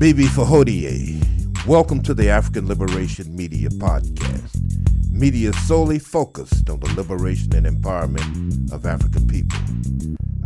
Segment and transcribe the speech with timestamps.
[0.00, 1.20] Bibi Fahodie.
[1.66, 5.12] Welcome to the African Liberation Media Podcast.
[5.12, 9.58] Media solely focused on the liberation and empowerment of African people.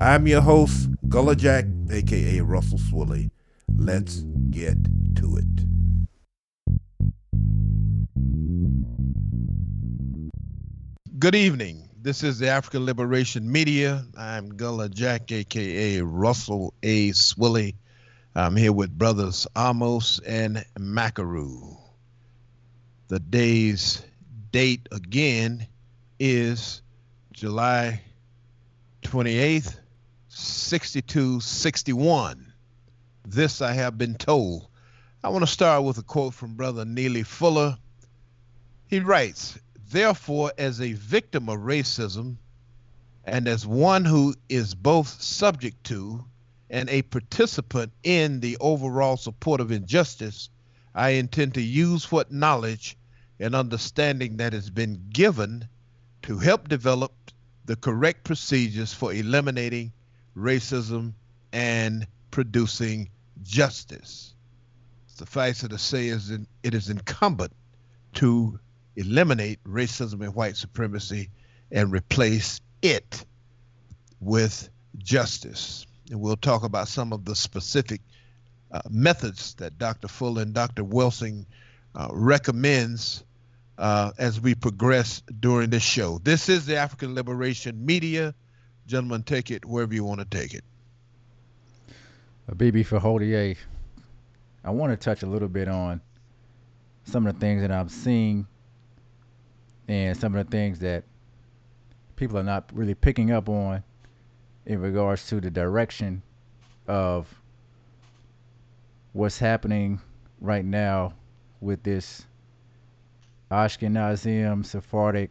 [0.00, 3.30] I'm your host, Gullah Jack, aka Russell Swilly.
[3.76, 4.76] Let's get
[5.18, 5.46] to it.
[11.20, 11.88] Good evening.
[12.02, 14.04] This is the African Liberation Media.
[14.18, 17.10] I'm Gullah Jack, aka Russell A.
[17.10, 17.76] Swilly.
[18.36, 21.76] I'm here with brothers Amos and Macaru.
[23.06, 24.02] The day's
[24.50, 25.68] date again
[26.18, 26.82] is
[27.32, 28.02] July
[29.02, 29.78] 28th,
[30.26, 32.52] 6261.
[33.24, 34.66] This I have been told.
[35.22, 37.78] I want to start with a quote from Brother Neely Fuller.
[38.88, 39.56] He writes,
[39.92, 42.38] Therefore, as a victim of racism
[43.24, 46.24] and as one who is both subject to
[46.74, 50.50] and a participant in the overall support of injustice,
[50.92, 52.96] I intend to use what knowledge
[53.38, 55.68] and understanding that has been given
[56.22, 57.12] to help develop
[57.64, 59.92] the correct procedures for eliminating
[60.36, 61.12] racism
[61.52, 63.08] and producing
[63.44, 64.34] justice.
[65.06, 67.52] Suffice it to say, it is incumbent
[68.14, 68.58] to
[68.96, 71.30] eliminate racism and white supremacy
[71.70, 73.24] and replace it
[74.18, 75.86] with justice.
[76.10, 78.00] And we'll talk about some of the specific
[78.70, 80.08] uh, methods that Dr.
[80.08, 80.84] Fuller and Dr.
[80.84, 81.46] Welsing
[81.94, 83.24] uh, recommends
[83.78, 86.18] uh, as we progress during this show.
[86.18, 88.34] This is the African Liberation Media.
[88.86, 90.64] Gentlemen, take it wherever you want to take it.
[92.56, 93.56] Bibi Fahodie,
[94.62, 96.00] I want to touch a little bit on
[97.04, 98.46] some of the things that I'm seeing
[99.88, 101.04] and some of the things that
[102.16, 103.82] people are not really picking up on
[104.66, 106.22] in regards to the direction
[106.86, 107.32] of
[109.12, 110.00] what's happening
[110.40, 111.14] right now
[111.60, 112.26] with this
[113.50, 115.30] Ashkenazim Sephardic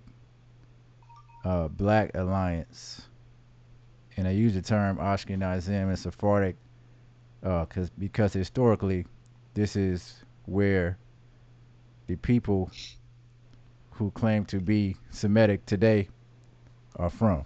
[1.43, 3.01] uh, Black Alliance.
[4.15, 6.55] And I use the term Ashkenazim and Sephardic
[7.43, 9.05] uh, cause, because historically,
[9.53, 10.97] this is where
[12.07, 12.69] the people
[13.91, 16.07] who claim to be Semitic today
[16.95, 17.43] are from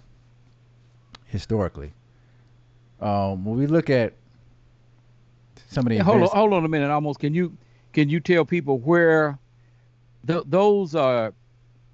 [1.28, 1.92] historically.
[3.00, 4.14] Um, when we look at
[5.68, 7.16] some of the hold on, hold on a minute, Amos.
[7.16, 7.56] Can you
[7.92, 9.38] can you tell people where
[10.26, 11.32] th- those are?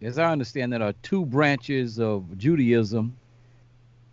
[0.01, 3.17] As I understand, that are two branches of Judaism.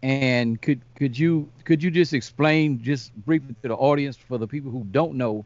[0.04, 4.48] And could could you could you just explain just briefly to the audience for the
[4.48, 5.46] people who don't know,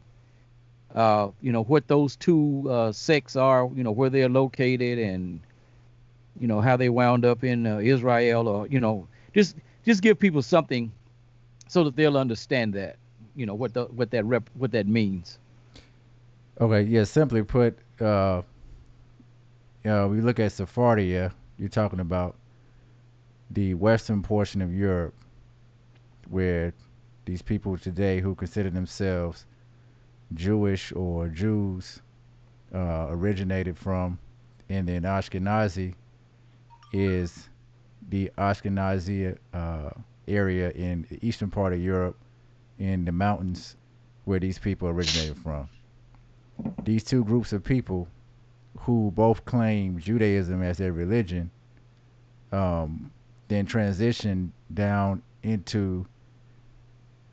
[0.94, 5.40] uh, you know what those two uh, sects are, you know where they're located, and
[6.40, 10.18] you know how they wound up in uh, Israel, or you know just just give
[10.18, 10.92] people something
[11.68, 12.96] so that they'll understand that
[13.34, 15.38] you know what the what that rep what that means.
[16.60, 18.42] Okay yeah simply put uh
[19.84, 22.34] you know, we look at sephardia you're talking about
[23.50, 25.14] the western portion of europe
[26.28, 26.72] where
[27.24, 29.46] these people today who consider themselves
[30.34, 32.02] jewish or jews
[32.74, 34.18] uh, originated from
[34.68, 35.94] and then ashkenazi
[36.92, 37.48] is
[38.08, 39.90] the Ashkenazi uh,
[40.28, 42.16] area in the eastern part of Europe,
[42.78, 43.76] in the mountains
[44.24, 45.68] where these people originated from.
[46.84, 48.08] These two groups of people,
[48.78, 51.50] who both claim Judaism as their religion,
[52.52, 53.10] um,
[53.48, 56.06] then transitioned down into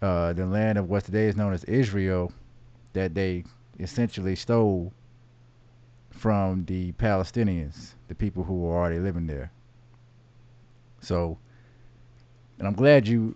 [0.02, 2.32] uh, the land of what today is known as Israel,
[2.94, 3.44] that they
[3.80, 4.94] essentially stole
[6.12, 9.52] from the Palestinians, the people who were already living there.
[11.03, 11.38] So,
[12.58, 13.36] and I'm glad you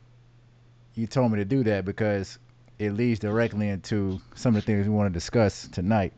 [0.96, 2.40] you told me to do that because
[2.80, 6.14] it leads directly into some of the things we want to discuss tonight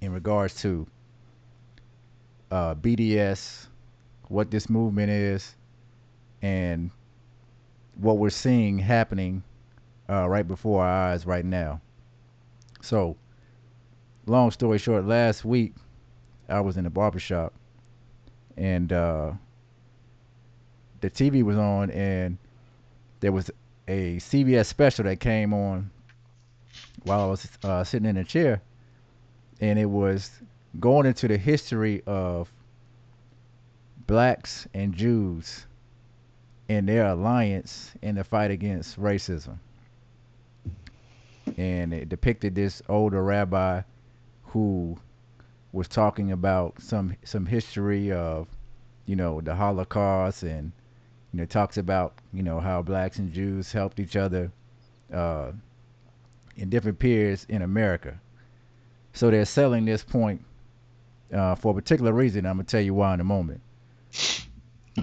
[0.00, 0.86] in regards to
[2.50, 3.66] uh, BDS,
[4.28, 5.56] what this movement is,
[6.42, 6.90] and
[7.96, 9.42] what we're seeing happening
[10.08, 11.80] uh, right before our eyes right now.
[12.82, 13.16] So,
[14.26, 15.74] long story short, last week
[16.48, 17.52] I was in a barbershop
[18.56, 19.32] and uh,
[21.00, 22.38] the TV was on and
[23.20, 23.50] there was
[23.88, 25.90] a CBS special that came on
[27.04, 28.60] while I was uh, sitting in a chair,
[29.60, 30.30] and it was
[30.78, 32.50] going into the history of
[34.06, 35.66] blacks and Jews
[36.68, 39.58] and their alliance in the fight against racism.
[41.56, 43.82] And it depicted this older rabbi
[44.44, 44.96] who
[45.72, 48.46] was talking about some some history of,
[49.06, 50.72] you know, the Holocaust and
[51.32, 54.50] you know, talks about you know how blacks and Jews helped each other
[55.12, 55.52] uh,
[56.56, 58.20] in different periods in America.
[59.12, 60.44] So they're selling this point
[61.32, 62.46] uh, for a particular reason.
[62.46, 63.60] I'm gonna tell you why in a moment.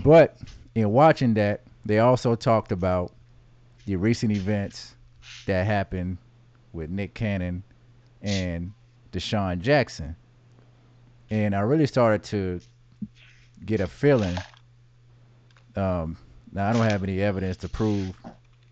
[0.04, 0.38] But
[0.76, 3.14] in watching that, they also talked about
[3.86, 4.96] the recent events
[5.46, 6.18] that happened
[6.74, 7.64] with Nick Cannon
[8.22, 8.74] and
[9.12, 10.16] DeSean Jackson.
[11.30, 12.60] And I really started to
[13.66, 14.38] get a feeling.
[15.78, 16.18] Um,
[16.52, 18.16] now, I don't have any evidence to prove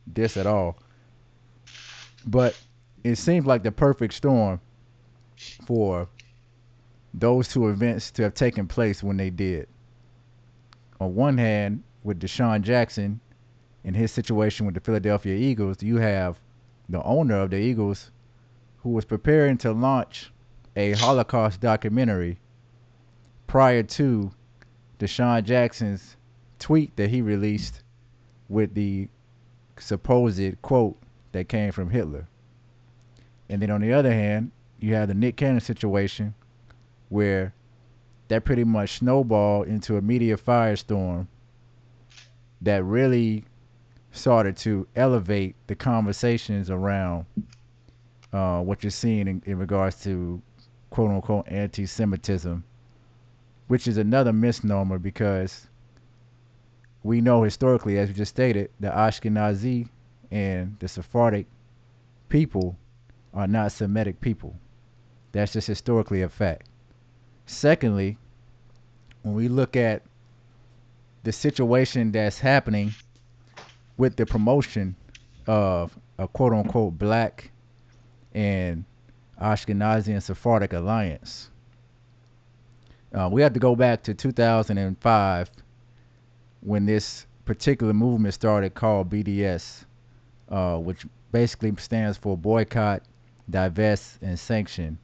[0.07, 0.77] this at all,
[2.25, 2.57] but
[3.03, 4.59] it seems like the perfect storm
[5.65, 6.09] for
[7.13, 9.67] those two events to have taken place when they did.
[10.99, 13.19] On one hand, with DeSean Jackson
[13.83, 16.39] and his situation with the Philadelphia Eagles, you have
[16.89, 18.11] the owner of the Eagles
[18.77, 20.31] who was preparing to launch
[20.75, 22.39] a Holocaust documentary
[23.47, 24.31] prior to
[24.99, 26.15] DeSean Jackson's
[26.59, 27.83] tweet that he released
[28.49, 29.07] with the
[29.77, 30.97] supposed quote
[31.31, 32.27] that came from Hitler.
[33.49, 36.33] And then on the other hand, you have the Nick Cannon situation
[37.09, 37.53] where
[38.27, 41.27] that pretty much snowballed into a media firestorm
[42.61, 43.43] that really
[44.11, 47.25] started to elevate the conversations around
[48.33, 50.41] uh, what you're seeing in, in regards to
[50.89, 52.63] quote unquote anti Semitism,
[53.67, 55.67] which is another misnomer because
[57.05, 59.87] we know historically, as we just stated, the Ashkenazi
[60.31, 61.45] and the Sephardic
[62.29, 62.75] people
[63.31, 64.55] are not Semitic people.
[65.31, 66.67] That's just historically a fact.
[67.45, 68.17] Secondly,
[69.21, 70.01] when we look at
[71.21, 72.91] the situation that's happening
[73.97, 74.95] with the promotion
[75.45, 77.51] of a quote unquote black
[78.33, 78.83] and
[79.39, 81.51] Ashkenazi and Sephardic alliance,
[83.13, 85.51] uh, we have to go back to 2005
[86.65, 89.85] when this particular movement started called BDS,
[90.49, 93.03] uh, which basically stands for Boycott,
[93.49, 94.97] Divest, and Sanction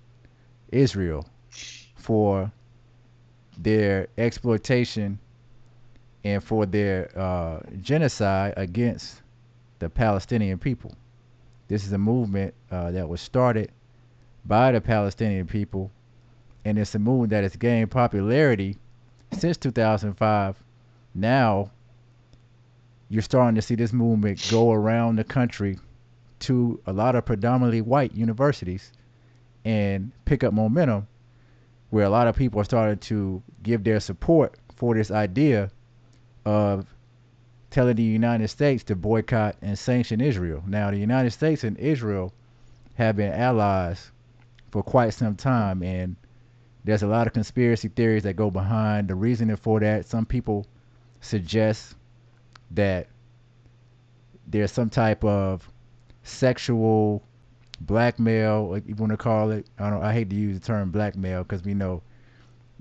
[0.72, 1.28] Israel
[1.96, 2.52] for
[3.58, 5.20] their exploitation
[6.24, 9.22] and for their uh, genocide against
[9.80, 10.96] the Palestinian people.
[11.68, 13.72] This is a movement uh, that was started
[14.46, 15.92] by the Palestinian people,
[16.66, 18.78] and it's a movement that has gained popularity
[19.38, 20.56] since 2005.
[21.14, 21.72] Now,
[23.10, 25.78] you're starting to see this movement go around the country
[26.40, 28.92] to a lot of predominantly white universities
[29.66, 31.08] and pick up momentum
[31.90, 35.70] where a lot of people are starting to give their support for this idea
[36.46, 36.88] of
[37.70, 40.64] telling the United States to boycott and sanction Israel.
[40.66, 42.34] Now, the United States and Israel
[42.96, 44.12] have been allies
[44.72, 46.16] for quite some time, and
[46.86, 50.06] there's a lot of conspiracy theories that go behind the reasoning for that.
[50.06, 50.66] Some people
[51.22, 51.96] suggest
[52.72, 53.08] that
[54.48, 55.68] there's some type of
[56.24, 57.24] sexual
[57.80, 59.68] blackmail, like you want to call it.
[59.80, 60.04] I don't.
[60.04, 62.02] I hate to use the term blackmail because we know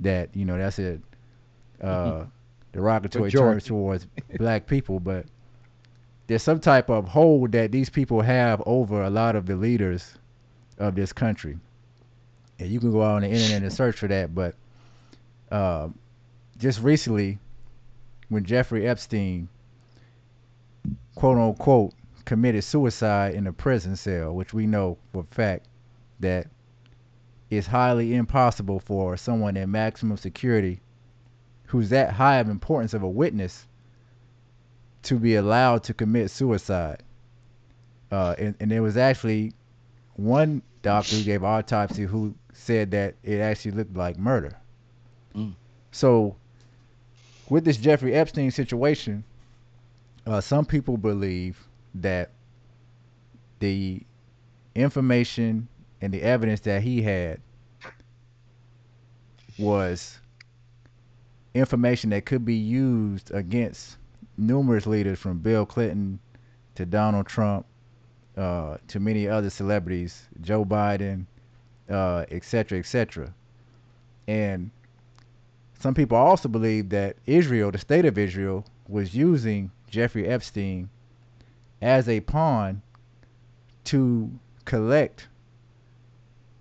[0.00, 0.98] that you know that's a
[1.80, 2.28] uh, mm-hmm.
[2.72, 4.06] derogatory term towards
[4.36, 5.26] black people, but
[6.26, 10.14] there's some type of hold that these people have over a lot of the leaders
[10.78, 11.58] of this country.
[12.58, 14.54] And you can go out on the internet and search for that, but
[15.50, 15.88] uh,
[16.58, 17.38] just recently,
[18.30, 19.48] when Jeffrey Epstein,
[21.14, 21.92] quote unquote,
[22.24, 25.66] committed suicide in a prison cell, which we know for a fact
[26.20, 26.46] that
[27.50, 30.80] it's highly impossible for someone in maximum security
[31.66, 33.66] who's that high of importance of a witness
[35.02, 37.02] to be allowed to commit suicide.
[38.12, 39.52] Uh, and, and there was actually
[40.14, 44.56] one doctor who gave autopsy who said that it actually looked like murder.
[45.34, 45.54] Mm.
[45.90, 46.36] So,
[47.50, 49.24] with this Jeffrey Epstein situation,
[50.26, 51.58] uh, some people believe
[51.96, 52.30] that
[53.58, 54.00] the
[54.74, 55.68] information
[56.00, 57.40] and the evidence that he had
[59.58, 60.18] was
[61.52, 63.98] information that could be used against
[64.38, 66.20] numerous leaders from Bill Clinton
[66.76, 67.66] to Donald Trump
[68.36, 71.26] uh, to many other celebrities, Joe Biden,
[71.90, 73.34] uh, et cetera, et cetera.
[74.28, 74.70] And
[75.80, 80.88] some people also believe that Israel, the state of Israel, was using Jeffrey Epstein
[81.82, 82.82] as a pawn
[83.84, 84.30] to
[84.64, 85.28] collect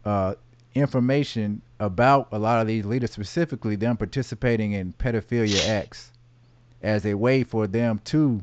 [0.05, 0.35] uh,
[0.73, 6.11] information about a lot of these leaders, specifically them participating in pedophilia acts,
[6.81, 8.41] as a way for them to,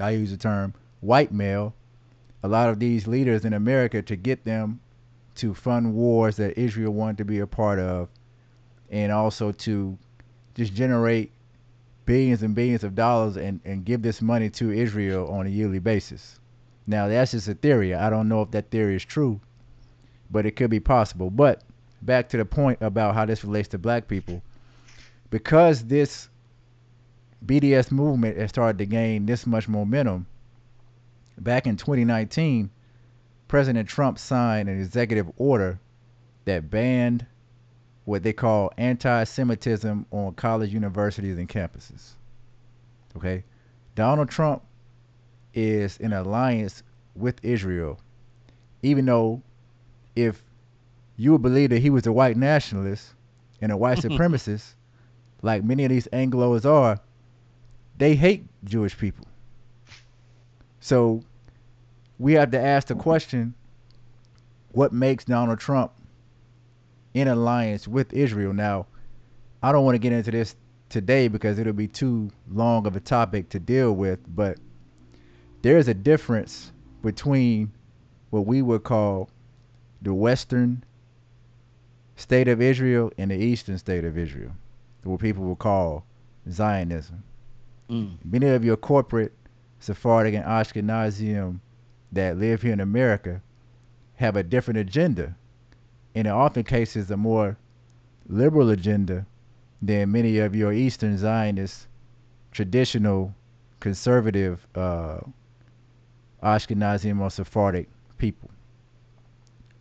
[0.00, 1.74] I use the term, white male
[2.42, 4.80] a lot of these leaders in America to get them
[5.34, 8.08] to fund wars that Israel wanted to be a part of,
[8.90, 9.96] and also to
[10.54, 11.30] just generate
[12.06, 15.78] billions and billions of dollars and, and give this money to Israel on a yearly
[15.78, 16.40] basis.
[16.86, 17.94] Now that's just a theory.
[17.94, 19.40] I don't know if that theory is true,
[20.30, 21.30] but it could be possible.
[21.30, 21.62] But
[22.00, 24.42] back to the point about how this relates to black people,
[25.30, 26.28] because this
[27.44, 30.26] BDS movement has started to gain this much momentum.
[31.36, 32.70] Back in 2019,
[33.46, 35.78] President Trump signed an executive order
[36.46, 37.26] that banned
[38.08, 42.12] what they call anti-Semitism on college universities and campuses.
[43.14, 43.44] Okay,
[43.96, 44.62] Donald Trump
[45.52, 46.82] is in alliance
[47.14, 48.00] with Israel,
[48.82, 49.42] even though
[50.16, 50.42] if
[51.18, 53.12] you would believe that he was a white nationalist
[53.60, 54.72] and a white supremacist,
[55.42, 56.98] like many of these Anglos are,
[57.98, 59.26] they hate Jewish people.
[60.80, 61.22] So
[62.18, 63.52] we have to ask the question
[64.72, 65.92] what makes Donald Trump
[67.20, 68.52] in alliance with Israel?
[68.52, 68.86] Now,
[69.62, 70.54] I don't want to get into this
[70.88, 74.58] today because it'll be too long of a topic to deal with, but
[75.62, 76.72] there's a difference
[77.02, 77.72] between
[78.30, 79.28] what we would call
[80.02, 80.84] the western
[82.16, 84.52] state of Israel and the eastern state of Israel,
[85.02, 86.04] what people would call
[86.50, 87.22] Zionism.
[87.90, 88.16] Mm.
[88.24, 89.32] Many of your corporate
[89.80, 91.60] Sephardic and Ashkenazim
[92.12, 93.40] that live here in America
[94.16, 95.36] have a different agenda,
[96.18, 97.56] and in often cases a more
[98.28, 99.24] liberal agenda
[99.80, 101.86] than many of your Eastern Zionist,
[102.50, 103.32] traditional,
[103.78, 105.20] conservative uh,
[106.42, 108.50] or Sephardic people.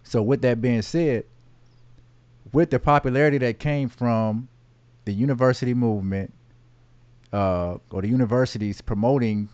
[0.03, 1.25] So, with that being said,
[2.53, 4.47] with the popularity that came from
[5.05, 6.31] the university movement
[7.33, 9.49] uh, or the universities promoting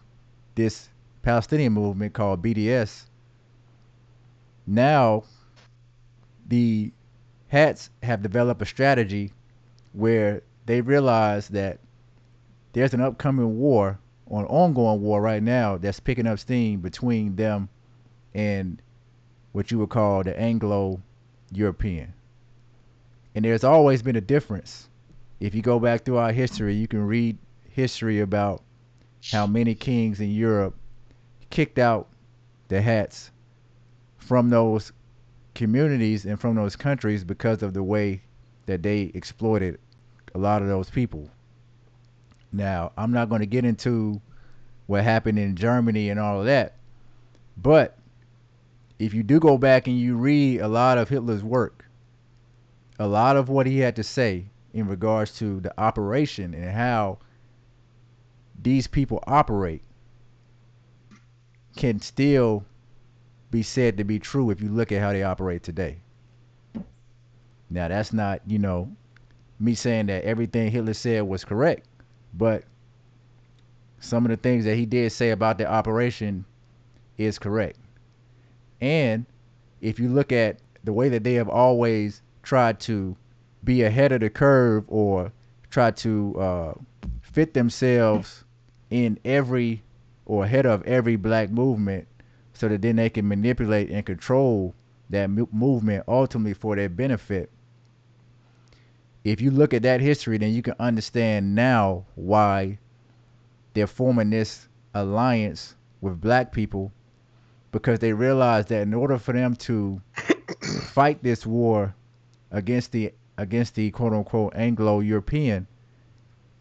[0.55, 0.89] this
[1.21, 3.05] Palestinian movement called BDS,
[4.67, 5.23] now
[6.53, 6.91] the
[7.47, 9.33] hats have developed a strategy
[9.93, 11.79] where they realize that
[12.73, 17.35] there's an upcoming war or an ongoing war right now that's picking up steam between
[17.35, 17.67] them
[18.35, 18.79] and
[19.53, 21.01] what you would call the Anglo
[21.51, 22.13] European.
[23.33, 24.87] And there's always been a difference.
[25.39, 27.35] If you go back through our history, you can read
[27.67, 28.61] history about
[29.31, 30.75] how many kings in Europe
[31.49, 32.09] kicked out
[32.67, 33.31] the hats
[34.17, 34.91] from those
[35.55, 38.21] communities and from those countries because of the way
[38.65, 39.79] that they exploited
[40.35, 41.29] a lot of those people.
[42.51, 44.21] Now, I'm not going to get into
[44.87, 46.75] what happened in Germany and all of that,
[47.57, 47.97] but
[48.99, 51.85] if you do go back and you read a lot of Hitler's work,
[52.99, 57.17] a lot of what he had to say in regards to the operation and how
[58.61, 59.81] these people operate
[61.75, 62.63] can still
[63.53, 65.95] be said to be true if you look at how they operate today.
[67.69, 68.91] Now, that's not, you know,
[69.59, 71.87] me saying that everything Hitler said was correct,
[72.33, 72.63] but
[73.99, 76.43] some of the things that he did say about the operation
[77.19, 77.77] is correct.
[78.81, 79.23] And
[79.81, 83.15] if you look at the way that they have always tried to
[83.63, 85.31] be ahead of the curve or
[85.69, 86.73] try to uh,
[87.21, 88.45] fit themselves
[88.89, 89.83] in every
[90.25, 92.07] or ahead of every black movement
[92.53, 94.73] so that then they can manipulate and control
[95.09, 97.49] that movement ultimately for their benefit.
[99.23, 102.79] If you look at that history, then you can understand now why
[103.73, 106.91] they're forming this alliance with black people
[107.71, 110.01] because they realize that in order for them to
[110.91, 111.95] fight this war
[112.51, 115.67] against the against the quote unquote Anglo European,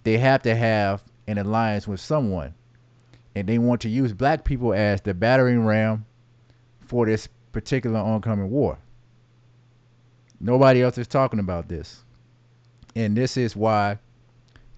[0.05, 2.55] they have to have an alliance with someone.
[3.35, 6.05] And they want to use black people as the battering ram
[6.81, 8.79] for this particular oncoming war.
[10.41, 12.05] Nobody else is talking about this.
[12.95, 13.99] And this is why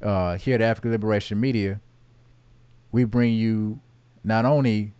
[0.03, 1.81] uh, here at African Liberation Media,
[2.93, 3.81] we bring you
[4.23, 4.93] not only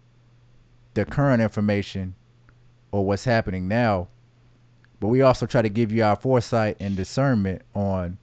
[0.95, 2.15] the current information
[2.91, 4.09] or what's happening now,
[5.01, 8.17] but we also try to give you our foresight and discernment on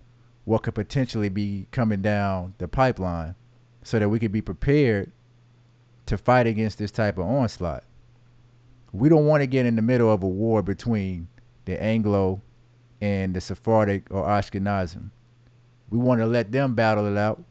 [0.46, 3.36] what could potentially be coming down the pipeline
[3.84, 5.12] so that we could be prepared
[6.06, 7.84] to fight against this type of onslaught.
[8.94, 11.28] We don't want to get in the middle of a war between
[11.66, 12.42] the Anglo
[13.00, 15.10] and the Sephardic or Ashkenazim.
[15.90, 17.44] We want to let them battle it out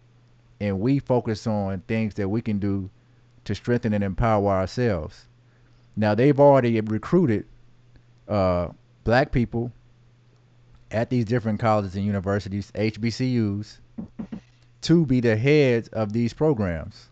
[0.60, 2.90] and we focus on things that we can do
[3.44, 5.26] to strengthen and empower ourselves.
[5.96, 7.46] Now they've already recruited
[8.28, 8.68] uh,
[9.04, 9.72] black people
[10.90, 13.78] at these different colleges and universities, HBCUs,
[14.82, 17.09] to be the heads of these programs.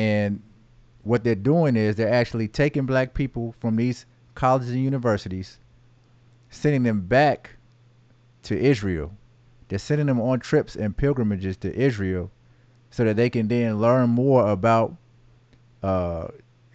[0.00, 0.42] And
[1.02, 5.58] what they're doing is they're actually taking black people from these colleges and universities,
[6.48, 7.50] sending them back
[8.44, 9.12] to Israel.
[9.68, 12.30] They're sending them on trips and pilgrimages to Israel
[12.88, 14.96] so that they can then learn more about
[15.82, 16.28] uh,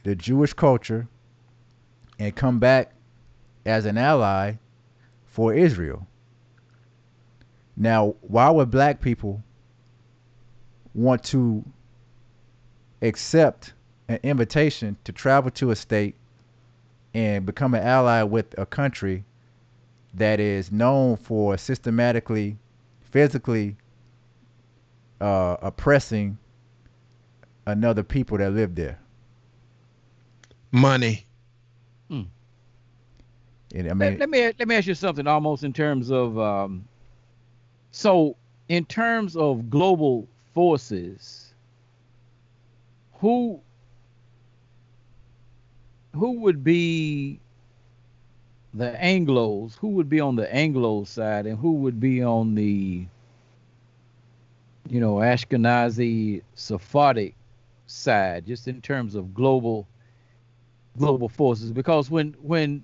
[0.03, 1.07] the Jewish culture
[2.19, 2.93] and come back
[3.65, 4.53] as an ally
[5.25, 6.05] for Israel.
[7.75, 9.41] Now, why would black people
[10.93, 11.65] want to
[13.05, 13.73] accept
[14.07, 16.15] an invitation to travel to a state
[17.13, 19.23] and become an ally with a country
[20.13, 22.57] that is known for systematically,
[23.01, 23.75] physically
[25.21, 26.37] uh, oppressing
[27.65, 28.99] another people that live there?
[30.71, 31.25] Money.
[32.09, 32.23] Hmm.
[33.73, 36.85] And, I Let, let me let me ask you something Amos in terms of um,
[37.91, 38.35] so
[38.67, 41.44] in terms of global forces
[43.19, 43.61] who
[46.13, 47.39] who would be
[48.73, 49.75] the anglos?
[49.77, 53.05] Who would be on the anglo side and who would be on the
[54.89, 57.35] you know ashkenazi sephardic
[57.87, 59.87] side just in terms of global
[60.97, 61.71] global forces?
[61.71, 62.83] Because when when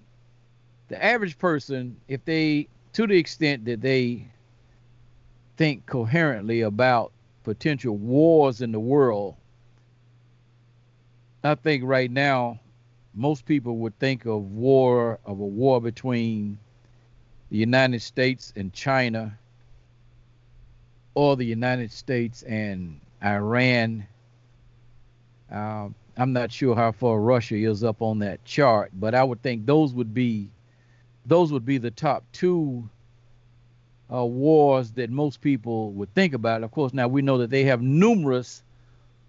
[0.88, 4.26] the average person if they to the extent that they
[5.58, 7.12] think coherently about
[7.44, 9.36] potential wars in the world
[11.44, 12.60] i think right now
[13.14, 16.58] most people would think of war of a war between
[17.50, 19.38] the united states and china
[21.14, 24.06] or the united states and iran
[25.52, 29.42] um, i'm not sure how far russia is up on that chart but i would
[29.42, 30.50] think those would be
[31.26, 32.90] those would be the top two
[34.14, 36.64] uh, wars that most people would think about.
[36.64, 38.64] Of course, now we know that they have numerous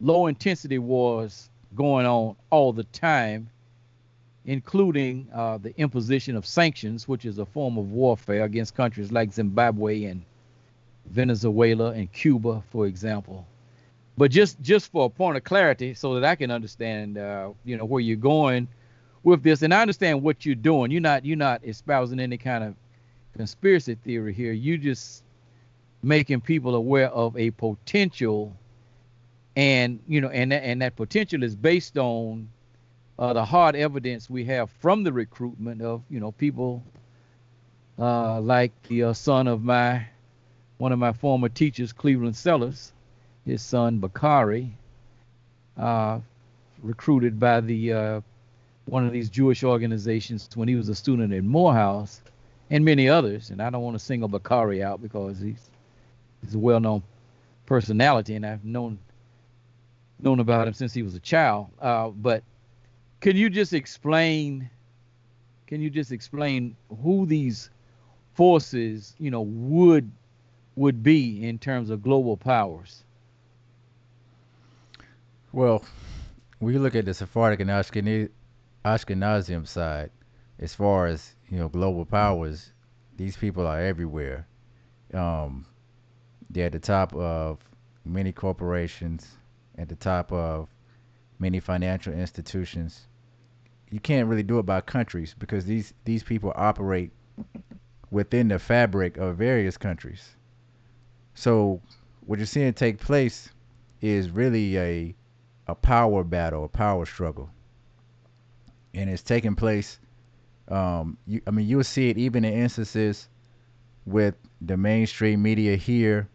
[0.01, 3.49] low intensity wars going on all the time,
[4.45, 9.33] including uh, the imposition of sanctions, which is a form of warfare against countries like
[9.33, 10.23] Zimbabwe and
[11.07, 13.47] Venezuela and Cuba, for example.
[14.17, 17.77] But just just for a point of clarity, so that I can understand, uh, you
[17.77, 18.69] know, where you're going
[19.23, 20.91] with this, and I understand what you're doing.
[20.91, 22.75] You're not you're not espousing any kind of
[23.37, 24.53] conspiracy theory here.
[24.53, 25.25] You just
[26.03, 28.55] making people aware of a potential,
[29.57, 32.49] and you know, and that, and that potential is based on
[33.19, 36.83] uh, the hard evidence we have from the recruitment of you know people
[37.99, 40.07] uh, like the uh, son of my
[40.79, 42.93] one of my former teachers, Cleveland Sellers,
[43.47, 44.77] his son Bakari,
[45.77, 46.19] uh,
[46.83, 48.21] recruited by the uh,
[48.87, 52.21] one of these Jewish organizations when he was a student at Morehouse
[52.71, 53.51] and many others.
[53.51, 55.71] And I don't want to single Bakari out because he's
[56.43, 57.03] he's a well-known
[57.67, 58.99] personality, and I've known
[60.23, 61.69] known about him since he was a child.
[61.81, 62.43] Uh, but
[63.21, 64.71] can you just explain?
[65.67, 67.71] Can you just explain who these
[68.35, 70.11] forces, you know, would
[70.77, 73.05] would be in terms of global powers?
[75.53, 75.85] well,
[76.61, 78.31] you look at the Sephardic and Ashkenazi,
[78.85, 80.11] Ashkenazim side,
[80.59, 82.73] as far as you know, global powers,
[83.17, 84.47] these people are everywhere.
[85.13, 85.67] Um,
[86.49, 87.59] they're at the top of
[88.05, 89.37] many corporations,
[89.79, 90.69] at the top of
[91.39, 93.07] many financial institutions.
[93.91, 97.11] You can't really do it by countries because these these people operate
[98.11, 100.37] within the fabric of various countries.
[101.35, 101.81] So
[102.27, 103.51] what you're seeing take place
[104.01, 105.15] is really a
[105.67, 107.51] a power battle, a power struggle,
[108.95, 109.99] and it's taking place.
[110.69, 113.29] Um, you, I mean, you'll see it even in instances
[114.07, 116.29] with the mainstream media here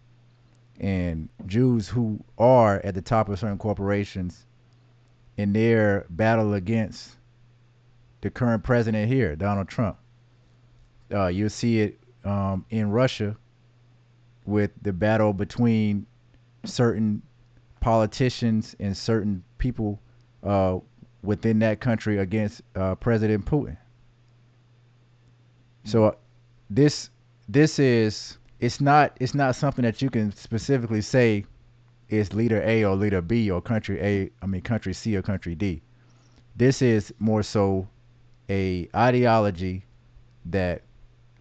[0.80, 4.46] and Jews who are at the top of certain corporations
[5.38, 7.16] in their battle against
[8.22, 9.98] the current president here, Donald Trump.
[11.13, 13.36] Uh, you'll see it um, in Russia
[14.46, 16.06] with the battle between
[16.66, 17.22] certain
[17.80, 20.00] politicians and certain people
[20.44, 20.78] uh,
[21.24, 23.78] within that country against uh, President Putin.
[25.84, 26.12] So uh,
[26.70, 27.10] this
[27.48, 31.46] this is it's not it's not something that you can specifically say
[32.10, 35.56] is leader A or leader B or country A I mean country C or country
[35.56, 35.82] D.
[36.56, 37.88] This is more so
[38.50, 39.84] a ideology
[40.46, 40.82] that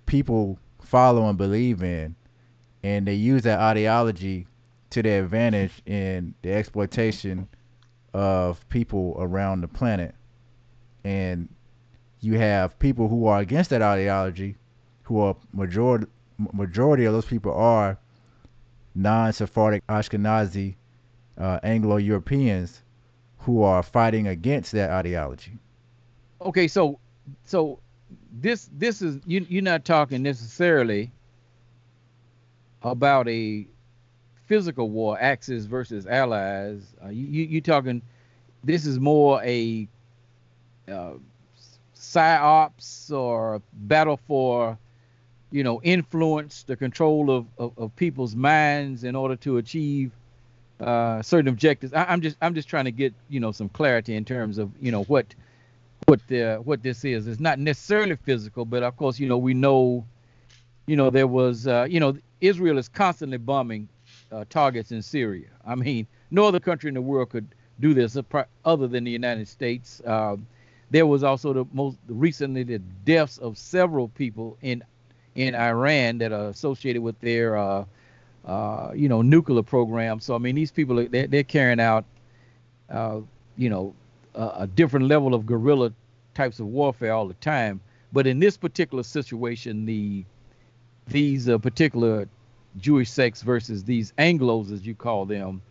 [0.07, 2.14] people follow and believe in
[2.83, 4.46] and they use that ideology
[4.90, 7.48] to their advantage in the exploitation
[8.14, 10.14] of people around the planet.
[11.05, 11.48] And
[12.20, 14.57] you have people who are against that ideology,
[15.02, 16.07] who are majority
[16.53, 17.99] majority of those people are
[18.94, 20.75] non-Sephardic Ashkenazi
[21.38, 22.83] uh, Anglo-Europeans
[23.38, 25.53] who are fighting against that ideology.
[26.40, 26.99] Okay, so
[27.44, 27.79] so
[28.33, 31.11] this this is you you're not talking necessarily
[32.83, 33.66] about a
[34.46, 36.94] physical war, Axis versus Allies.
[37.05, 38.03] Uh, you, you you talking
[38.64, 39.88] this is more a
[40.88, 41.12] uh,
[41.96, 44.79] psyops or battle for
[45.50, 50.12] you know influence the control of, of, of people's minds in order to achieve
[50.80, 51.92] uh, certain objectives.
[51.94, 54.70] I, am just i'm just trying to get you know some clarity in terms of
[54.80, 55.35] you know what
[56.06, 57.26] what the what this is.
[57.26, 60.04] It's not necessarily physical but of course you know we know
[60.87, 63.88] you know there was uh, you know israel is constantly bombing
[64.32, 65.48] uh, targets in syria.
[65.66, 68.16] I mean no other country in the world could do this
[68.64, 70.00] other than the united states.
[70.04, 70.37] Uh,
[70.90, 74.85] there was also the most recently the deaths of several people in
[75.37, 77.85] in Iran that are associated with their uh,
[78.44, 80.20] uh, you know nuclear program.
[80.20, 82.05] So I mean these people they're, they're carrying out
[82.90, 83.20] uh,
[83.57, 83.94] you know
[84.35, 85.92] a, a, different level of guerrilla
[86.35, 87.81] types of warfare all the time.
[88.12, 90.25] But in this particular situation, the
[91.07, 92.29] these uh, particular
[92.79, 95.62] Jewish sects versus these Anglos, as you call them,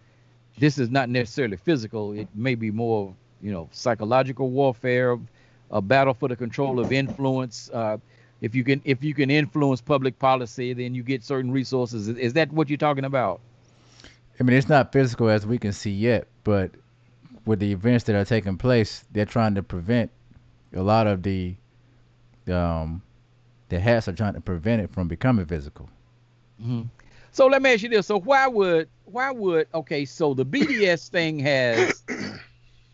[0.57, 2.13] this is not necessarily physical.
[2.13, 5.19] It may be more you know, psychological warfare,
[5.69, 7.69] a battle for the control of influence.
[8.45, 12.07] If you can if you can influence public policy, then you get certain resources.
[12.07, 13.41] Is, is that what you're talking about?
[14.39, 16.69] I mean, it's not physical as we can see yet, but
[17.47, 20.11] with the events that are taking place, they're trying to prevent
[20.75, 21.55] a lot of the
[22.47, 23.01] um,
[23.69, 25.89] the hats are trying to prevent it from becoming physical.
[26.61, 26.83] Mm-hmm.
[27.31, 30.05] So let me ask you this: So why would why would okay?
[30.05, 32.03] So the BDS thing has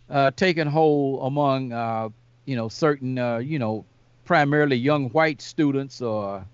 [0.09, 2.07] uh, taken hold among uh,
[2.45, 3.83] you know certain uh, you know
[4.31, 6.45] primarily young white students or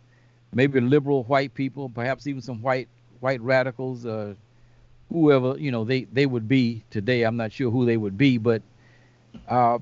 [0.51, 4.33] maybe liberal white people, perhaps even some white white radicals, uh,
[5.11, 7.21] whoever you know they they would be today.
[7.21, 8.63] I'm not sure who they would be, but
[9.47, 9.77] uh,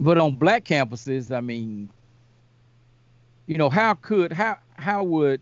[0.00, 1.88] but on black campuses, I mean,
[3.46, 5.40] you know, how could how how would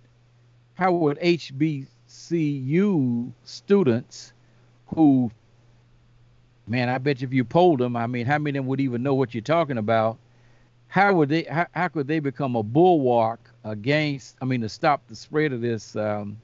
[0.74, 1.86] how would HBCU
[3.44, 4.34] students
[4.88, 5.30] who
[6.66, 9.02] man, I bet if you polled them, I mean, how many of them would even
[9.02, 10.18] know what you're talking about?
[10.90, 11.44] How would they?
[11.44, 14.36] How, how could they become a bulwark against?
[14.42, 16.36] I mean, to stop the spread of this um,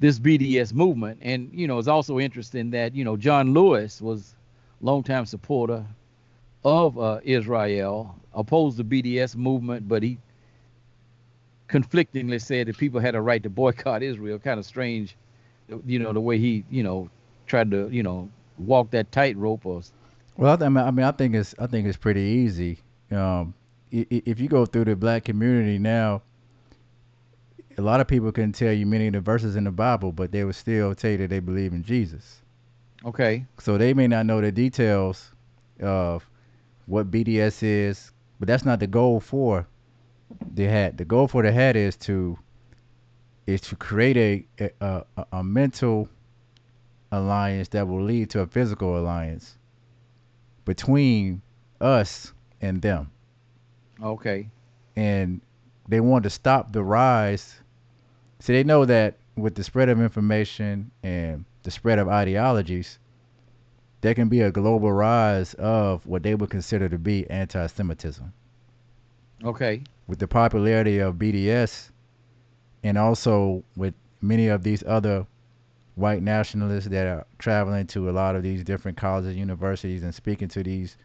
[0.00, 1.18] this BDS movement?
[1.20, 4.34] And you know, it's also interesting that you know John Lewis was
[4.80, 5.84] longtime supporter
[6.64, 10.16] of uh, Israel, opposed the BDS movement, but he
[11.68, 14.38] conflictingly said that people had a right to boycott Israel.
[14.38, 15.16] Kind of strange,
[15.84, 17.10] you know, the way he, you know,
[17.46, 19.82] tried to, you know, walk that tightrope or
[20.38, 22.78] well I mean, I think it's I think it's pretty easy
[23.10, 23.54] um,
[23.90, 26.22] if you go through the black community now
[27.78, 30.32] a lot of people can tell you many of the verses in the bible but
[30.32, 32.42] they would still tell you that they believe in jesus.
[33.04, 33.46] Okay.
[33.60, 35.30] So they may not know the details
[35.80, 36.28] of
[36.86, 39.66] what bds is but that's not the goal for
[40.54, 40.96] the hat.
[40.96, 42.38] The goal for the hat is to
[43.46, 44.16] is to create
[44.60, 46.08] a a, a, a mental
[47.12, 49.56] alliance that will lead to a physical alliance
[50.64, 51.42] between
[51.80, 53.10] us and them.
[54.02, 54.48] Okay.
[54.94, 55.40] And
[55.88, 57.60] they want to stop the rise.
[58.40, 62.98] So they know that with the spread of information and the spread of ideologies,
[64.00, 68.32] there can be a global rise of what they would consider to be anti Semitism.
[69.44, 69.82] Okay.
[70.06, 71.90] With the popularity of BDS
[72.82, 75.26] and also with many of these other
[75.94, 80.48] white nationalists that are traveling to a lot of these different colleges, universities, and speaking
[80.48, 80.96] to these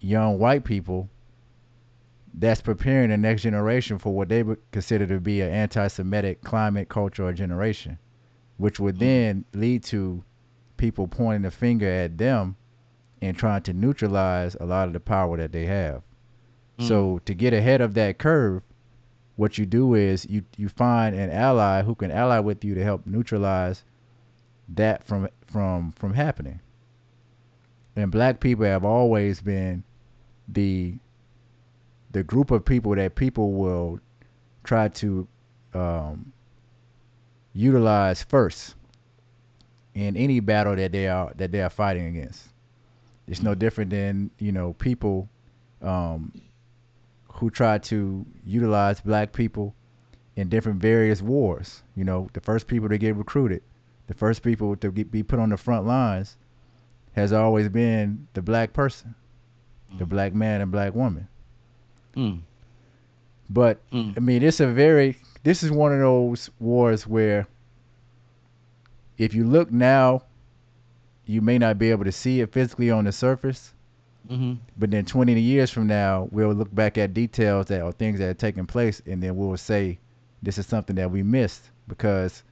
[0.00, 1.08] young white people
[2.34, 6.88] that's preparing the next generation for what they would consider to be an anti-Semitic climate,
[6.88, 7.98] culture, or generation,
[8.56, 9.04] which would mm-hmm.
[9.04, 10.24] then lead to
[10.76, 12.56] people pointing the finger at them
[13.20, 16.02] and trying to neutralize a lot of the power that they have.
[16.78, 16.88] Mm.
[16.88, 18.62] So to get ahead of that curve,
[19.36, 22.84] what you do is you you find an ally who can ally with you to
[22.84, 23.84] help neutralize
[24.70, 26.60] that from from from happening.
[27.94, 29.84] And black people have always been
[30.48, 30.94] the
[32.12, 34.00] the group of people that people will
[34.64, 35.26] try to
[35.74, 36.32] um,
[37.54, 38.74] utilize first
[39.94, 42.48] in any battle that they are that they are fighting against.
[43.26, 45.28] It's no different than you know people
[45.80, 46.32] um,
[47.28, 49.74] who try to utilize black people
[50.36, 51.82] in different various wars.
[51.96, 53.62] You know, the first people to get recruited
[54.12, 56.36] the first people to get, be put on the front lines
[57.12, 59.14] has always been the black person,
[59.98, 61.28] the black man and black woman.
[62.16, 62.40] Mm.
[63.50, 64.16] But mm.
[64.16, 67.46] I mean, it's a very this is one of those wars where
[69.18, 70.22] if you look now,
[71.26, 73.74] you may not be able to see it physically on the surface.
[74.30, 74.54] Mm-hmm.
[74.78, 78.26] But then 20 years from now, we'll look back at details that are things that
[78.26, 79.98] have taken place, and then we'll say
[80.42, 82.42] this is something that we missed because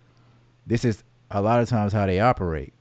[0.67, 2.73] this is a lot of times how they operate.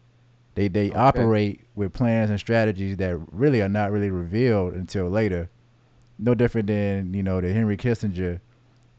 [0.56, 0.98] They they Okay.
[0.98, 5.50] operate with plans and strategies that really are not really revealed until later.
[6.20, 8.40] No different than you know the Henry Kissinger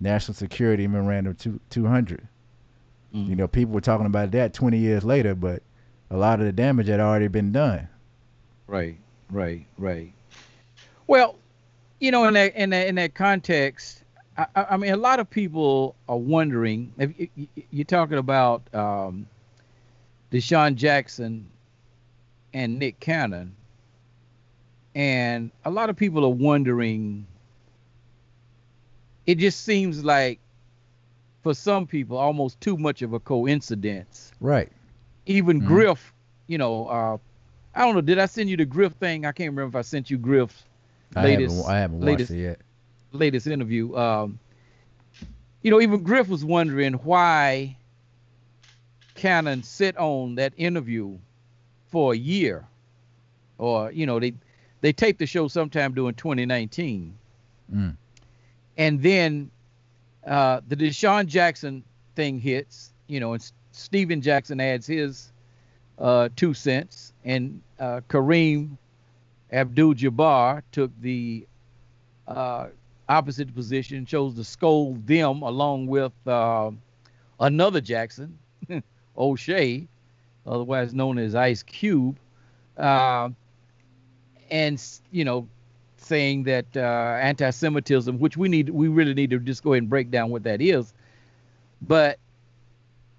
[0.01, 2.27] National Security Memorandum two, 200.
[3.15, 3.29] Mm.
[3.29, 5.63] You know, people were talking about that 20 years later, but
[6.11, 7.89] a lot of the damage had already been done.
[8.67, 8.97] Right,
[9.31, 10.13] right, right.
[11.07, 11.37] Well,
[11.99, 14.05] you know, in that in that in that context,
[14.39, 19.27] I, I mean, a lot of people are wondering if you- you're talking about um,
[20.33, 21.47] DeSean Jackson
[22.55, 23.55] and Nick Cannon,
[24.95, 27.27] and a lot of people are wondering.
[29.27, 30.41] It just seems like,
[31.43, 34.71] for some people, almost too much of a coincidence Right.
[35.27, 35.67] even Mhm.
[35.67, 36.13] Griff,
[36.49, 37.19] you know, uh,
[37.75, 38.01] I don't know.
[38.01, 39.25] Did I send you the Griff thing?
[39.25, 40.65] I can't remember if I sent you Griff's
[41.15, 42.61] I latest haven't I haven't watched latest- it yet.
[43.13, 43.95] latest interview.
[43.97, 44.39] Um,
[45.63, 47.77] you know, even Griff was wondering why
[49.15, 51.19] Cannon sit on that interview
[51.91, 52.67] for a year,
[53.59, 54.35] or you know, they
[54.81, 57.15] they taped the show sometime during 2019,
[57.73, 57.97] Mm.
[58.79, 59.51] and then
[60.27, 61.85] uh, the DeSean Jackson
[62.17, 62.93] thing hits.
[63.07, 65.33] You know, and S- Stephen Jackson adds his
[65.99, 68.77] uh, two cents, and uh, Kareem
[69.53, 71.47] Abdul-Jabbar took the
[72.29, 72.67] uh,
[73.09, 76.71] opposite position, chose to scold them along with uh,
[77.41, 78.39] another Jackson,
[79.19, 79.87] O'Shea,
[80.47, 82.17] otherwise known as Ice Cube,
[82.77, 83.29] uh,
[84.51, 85.49] and you know,
[85.97, 89.91] saying that uh, anti-Semitism, which we need, we really need to just go ahead and
[89.91, 90.93] break down what that is.
[91.83, 92.19] But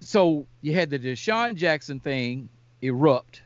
[0.00, 2.48] so you had the DeSean Jackson thing
[2.80, 3.42] erupt,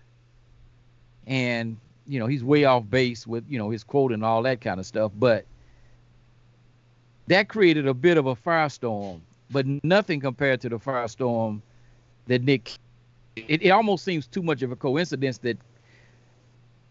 [1.26, 4.60] and you know he's way off base with you know his quote and all that
[4.60, 5.44] kind of stuff, but
[7.28, 9.20] that created a bit of a firestorm,
[9.50, 11.60] but nothing compared to the firestorm
[12.26, 12.78] that Nick.
[13.36, 15.58] It, it almost seems too much of a coincidence that.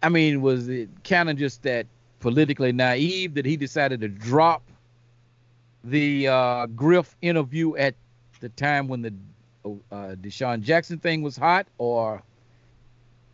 [0.05, 1.87] I mean, was it kind of just that
[2.19, 4.61] politically naive that he decided to drop
[5.83, 7.95] the uh, Griff interview at
[8.39, 9.11] the time when the
[9.65, 12.21] uh, DeSean Jackson thing was hot, or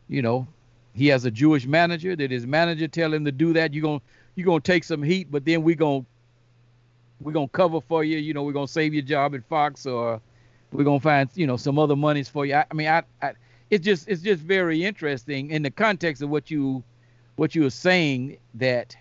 [0.08, 0.48] you know,
[0.94, 2.16] he has a Jewish manager.
[2.16, 3.74] Did his manager tell him to do that?
[3.74, 4.02] You're gonna
[4.36, 6.06] you're gonna take some heat, but then we're gonna
[7.20, 8.18] we're gonna cover for you.
[8.18, 10.22] You know, we're gonna save your job at Fox, or
[10.72, 12.56] we're gonna find you know some other monies for you.
[12.56, 13.34] I, I mean, I, I
[13.72, 16.84] it's just it's just very interesting in the context of what you
[17.38, 18.96] what you were saying that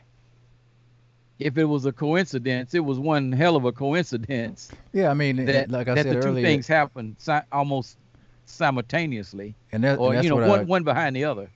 [1.38, 5.37] if it was a coincidence, it was one hell of a coincidence Yeah, I mean,
[5.46, 7.98] that like I that said the two earlier, things happened si- almost
[8.44, 11.50] simultaneously, and, that, or and that's you know one I, one behind the other.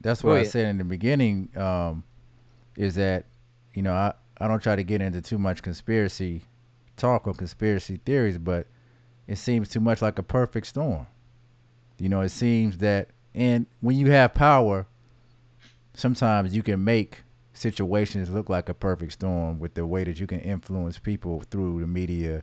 [0.00, 0.52] that's Go what I ahead.
[0.52, 1.50] said in the beginning.
[1.56, 2.04] Um,
[2.76, 3.26] is that
[3.74, 6.42] you know I I don't try to get into too much conspiracy
[6.96, 8.66] talk or conspiracy theories, but
[9.26, 11.06] it seems too much like a perfect storm.
[11.98, 14.86] You know, it seems that, and when you have power,
[15.94, 17.22] sometimes you can make
[17.54, 21.80] situations look like a perfect storm with the way that you can influence people through
[21.80, 22.42] the media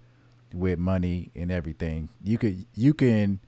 [0.53, 2.09] with money and everything.
[2.23, 3.39] You could you can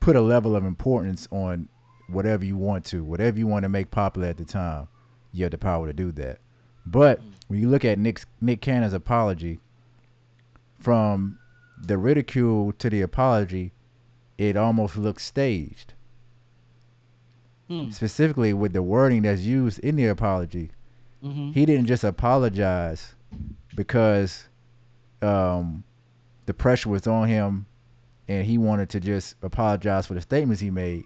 [0.00, 1.68] put a level of importance on
[2.08, 4.88] whatever you want to, whatever you want to make popular at the time.
[5.32, 6.38] You have the power to do that.
[6.86, 9.60] But when you look at Nick Nick Cannon's apology,
[10.78, 11.38] from
[11.82, 13.72] the ridicule to the apology,
[14.38, 15.94] it almost looks staged.
[17.68, 17.90] Hmm.
[17.90, 20.70] Specifically with the wording that's used in the apology,
[21.22, 23.14] hmm he didn't just apologize
[23.74, 24.44] because
[25.22, 25.82] um,
[26.46, 27.66] the pressure was on him
[28.28, 31.04] and he wanted to just apologize for the statements he made.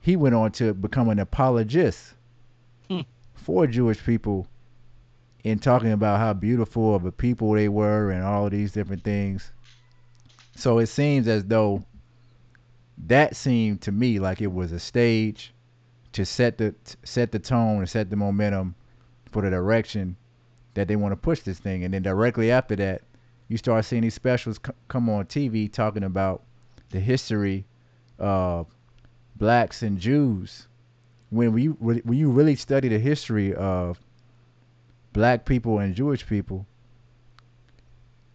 [0.00, 2.14] He went on to become an apologist
[2.88, 3.00] Hmm.
[3.34, 4.48] for Jewish people
[5.44, 9.04] in talking about how beautiful of a people they were and all of these different
[9.04, 9.52] things.
[10.56, 11.84] So it seems as though
[13.08, 15.52] that seemed to me like it was a stage
[16.12, 18.74] to set the set the tone and set the momentum
[19.30, 20.16] for the direction
[20.74, 21.84] that they want to push this thing.
[21.84, 23.02] And then directly after that,
[23.48, 26.42] you start seeing these specials c- come on TV talking about
[26.90, 27.64] the history
[28.18, 28.66] of
[29.36, 30.68] blacks and Jews.
[31.30, 33.98] When we when you really study the history of
[35.12, 36.66] black people and Jewish people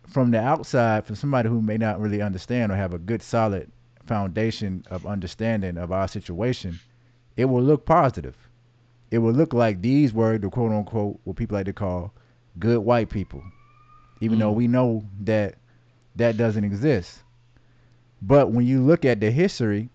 [0.07, 3.71] from the outside, from somebody who may not really understand or have a good solid
[4.07, 6.79] foundation of understanding of our situation,
[7.35, 8.35] it will look positive.
[9.11, 12.13] It will look like these were the quote unquote what people like to call
[12.59, 13.43] good white people.
[14.19, 14.57] Even though Mm.
[14.57, 15.55] we know that
[16.15, 17.23] that doesn't exist.
[18.21, 19.89] But when you look at the history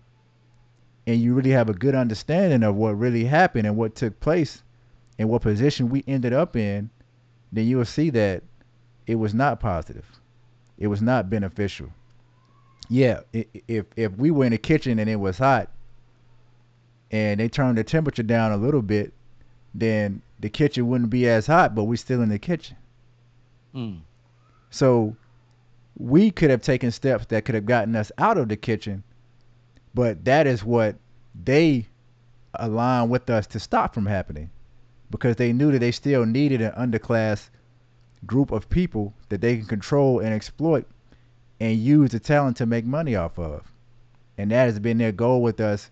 [1.05, 4.63] and you really have a good understanding of what really happened and what took place
[5.19, 6.89] and what position we ended up in,
[7.51, 8.43] then you'll see that
[9.05, 10.05] it was not positive.
[10.77, 11.89] It was not beneficial.
[12.89, 15.69] Yeah, i- i- if if we were in the kitchen and it was hot
[17.11, 19.13] and they turned the temperature down a little bit,
[19.73, 22.75] then the kitchen wouldn't be as hot, but we're still in the kitchen.
[23.73, 23.99] Mm.
[24.69, 25.15] So
[25.97, 29.03] we could have taken steps that could have gotten us out of the kitchen,
[29.93, 30.95] but that is what
[31.43, 31.87] they
[32.55, 34.49] aligned with us to stop from happening
[35.09, 37.49] because they knew that they still needed an underclass
[38.25, 40.87] group of people that they can control and exploit
[41.63, 43.71] and use the talent to make money off of.
[44.37, 45.91] And that has been their goal with us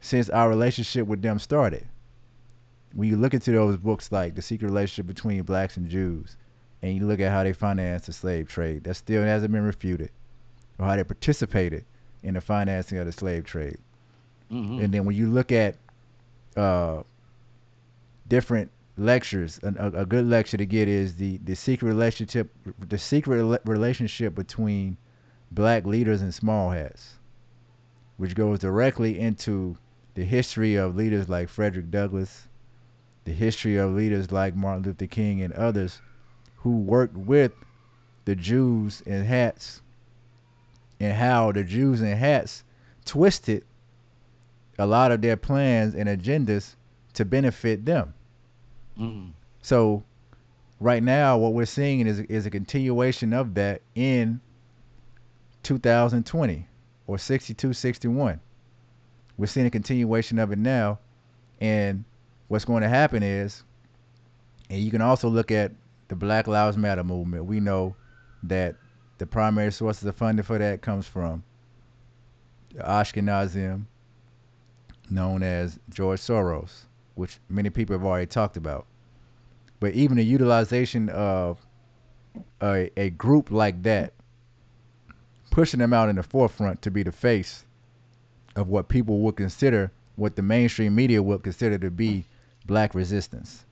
[0.00, 1.88] since our relationship with them started.
[2.92, 6.36] When you look into those books like The Secret Relationship Between Blacks and Jews,
[6.82, 10.10] and you look at how they financed the slave trade, that still hasn't been refuted,
[10.78, 11.84] or how they participated
[12.22, 13.78] in the financing of the slave trade.
[14.48, 15.76] hmm And then when you look at
[16.56, 17.02] uh,
[18.28, 23.60] different lectures, a, a, good lecture to get is the the secret relationship, the secret
[23.64, 24.96] relationship between
[25.50, 27.14] black leaders and small hats,
[28.16, 29.76] which goes directly into
[30.14, 32.46] the history of leaders like Frederick Douglass,
[33.24, 36.00] the history of leaders like Martin Luther King and others
[36.56, 37.52] who worked with
[38.24, 39.82] the Jews in hats
[41.00, 42.64] and how the Jews in hats
[43.04, 43.64] twisted
[44.78, 46.76] a lot of their plans and agendas
[47.14, 48.14] to benefit them.
[48.96, 49.28] Hmm
[49.62, 50.02] So
[50.80, 54.40] right now what we're seeing is is a continuation of that in
[55.62, 56.66] 2020
[57.06, 58.40] or 62 61.
[59.36, 60.98] We're seeing a continuation of it now
[61.60, 62.04] and
[62.48, 63.62] what's going to happen is
[64.70, 65.72] and you can also look at
[66.08, 67.44] the Black Lives Matter movement.
[67.44, 67.96] We know
[68.44, 68.76] that
[69.18, 71.42] the primary sources of funding for that comes from
[72.76, 73.86] Ashkenazim
[75.10, 78.86] known as George Soros, which many people have already talked about.
[79.80, 81.58] But even the utilization of
[82.60, 84.12] a, a group like that,
[85.50, 87.64] pushing them out in the forefront to be the face
[88.56, 92.24] of what people would consider, what the mainstream media would consider to be
[92.66, 93.64] black resistance.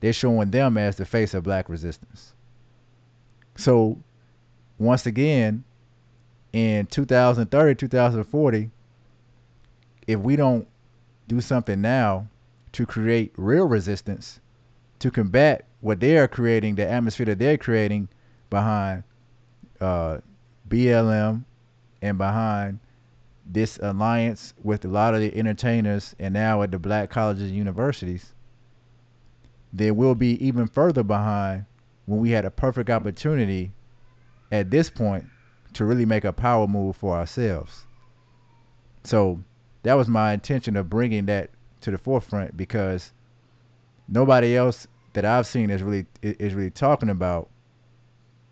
[0.00, 2.32] They're showing them as the face of black resistance.
[3.56, 3.98] So,
[4.78, 5.64] once again,
[6.52, 8.70] in 2030, 2040,
[10.06, 10.66] if we don't
[11.28, 12.26] do something now
[12.72, 14.40] to create real resistance
[15.00, 18.08] to combat what they are creating, the atmosphere that they're creating
[18.50, 19.02] behind
[19.80, 20.18] uh,
[20.68, 21.44] BLM
[22.02, 22.78] and behind
[23.46, 27.56] this alliance with a lot of the entertainers and now at the black colleges and
[27.56, 28.34] universities,
[29.72, 31.64] then we'll be even further behind
[32.06, 33.72] when we had a perfect opportunity
[34.52, 35.24] at this point
[35.72, 37.86] to really make a power move for ourselves.
[39.04, 39.40] So
[39.82, 43.12] that was my intention of bringing that to the forefront because
[44.08, 47.48] nobody else that I've seen is really is really talking about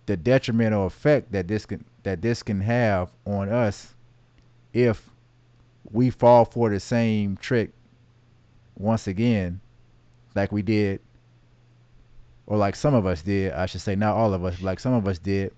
[0.07, 3.95] the detrimental effect that this can that this can have on us
[4.73, 5.09] if
[5.91, 7.71] we fall for the same trick
[8.77, 9.61] once again
[10.35, 11.01] like we did
[12.47, 14.95] or like some of us did I should say not all of us like some
[14.95, 15.53] of us did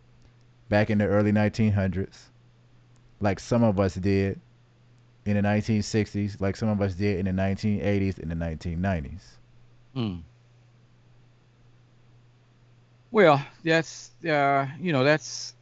[0.69, 2.19] back in the early 1900s
[3.21, 4.41] like some of us did
[5.27, 9.21] in the 1960s like some of us did in the 1980s and the 1990s
[9.97, 10.21] Mm.
[13.11, 15.55] Well, that's uh, you know that's.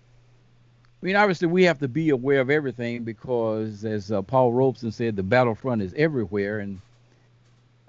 [1.02, 4.90] I mean, obviously, we have to be aware of everything because, as uh, Paul Robeson
[4.90, 6.80] said, the battlefront is everywhere, and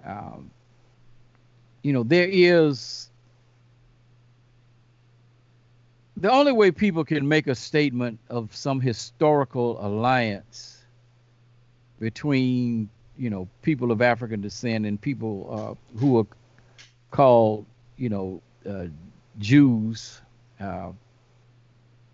[0.05, 0.49] um,
[1.81, 3.07] you know there is.
[6.15, 10.78] The only way people can make a statement of some historical alliance
[11.99, 16.27] between you know people of African descent and people uh, who are
[17.11, 17.65] called
[17.97, 18.85] you know uh,
[19.39, 20.21] Jews.
[20.59, 20.91] Uh,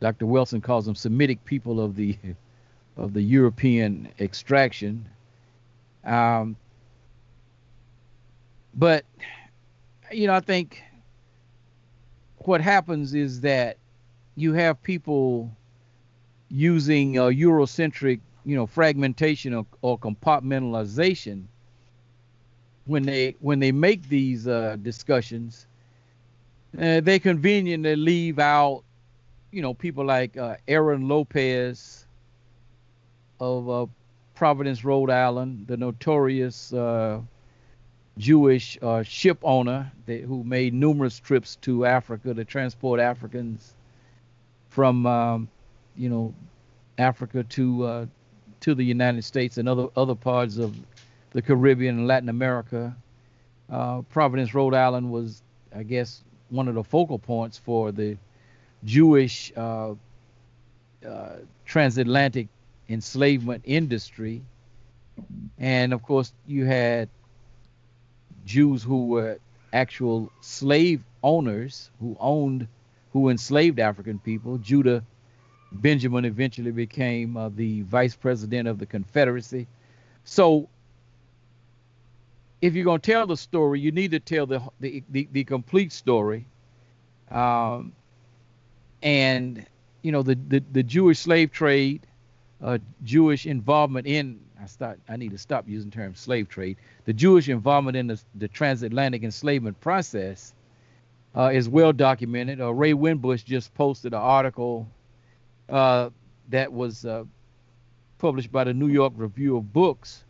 [0.02, 0.26] Dr.
[0.26, 2.17] Wilson calls them Semitic people of the
[2.98, 5.08] of the European extraction.
[6.04, 6.56] Um,
[8.74, 9.06] but
[10.12, 10.84] you know, I think
[12.39, 13.78] what happens is that
[14.36, 15.52] you have people
[16.50, 21.46] using uh, Eurocentric, you know, fragmentation or, or compartmentalization
[22.85, 25.65] when they when they make these uh, discussions.
[26.79, 28.83] Uh, they conveniently leave out,
[29.52, 32.06] you know, people like uh, Aaron Lopez
[33.39, 33.85] of uh,
[34.35, 37.21] Providence, Rhode Island, the notorious uh,
[38.17, 43.73] Jewish uh, ship owner that, who made numerous trips to Africa to transport Africans
[44.67, 45.50] from, um,
[45.96, 46.33] you know,
[46.98, 48.10] Africa to
[48.65, 50.75] to the United States and other other parts of
[51.33, 52.95] the Caribbean and Latin America.
[53.69, 55.43] Uh, Providence, Rhode Island was,
[55.75, 58.17] I guess, one of the focal points for the
[58.83, 59.93] Jewish uh,
[61.07, 61.35] uh,
[61.65, 62.47] transatlantic
[62.89, 64.41] enslavement industry.
[65.59, 67.07] and of course you had
[68.45, 69.37] Jews who were
[69.73, 72.67] actual slave owners who owned,
[73.13, 74.57] who enslaved African people.
[74.57, 75.03] Judah
[75.82, 79.67] Benjamin eventually became uh, the vice president of the Confederacy.
[80.23, 80.69] So,
[82.62, 85.44] if you're going to tell the story, you need to tell the the, the, the
[85.44, 86.46] complete story.
[87.30, 87.94] Um,
[89.02, 89.65] and
[90.02, 92.06] you know the, the, the Jewish slave trade,
[92.62, 96.78] uh, Jewish involvement in I start I need to stop using the term slave trade.
[97.06, 100.54] The Jewish involvement in the, the transatlantic enslavement process
[101.36, 102.62] uh, is well documented.
[102.62, 104.88] Uh, Ray Winbush just posted an article
[105.69, 106.09] uh,
[106.49, 107.23] that was uh,
[108.17, 110.23] published by the New York Review of Books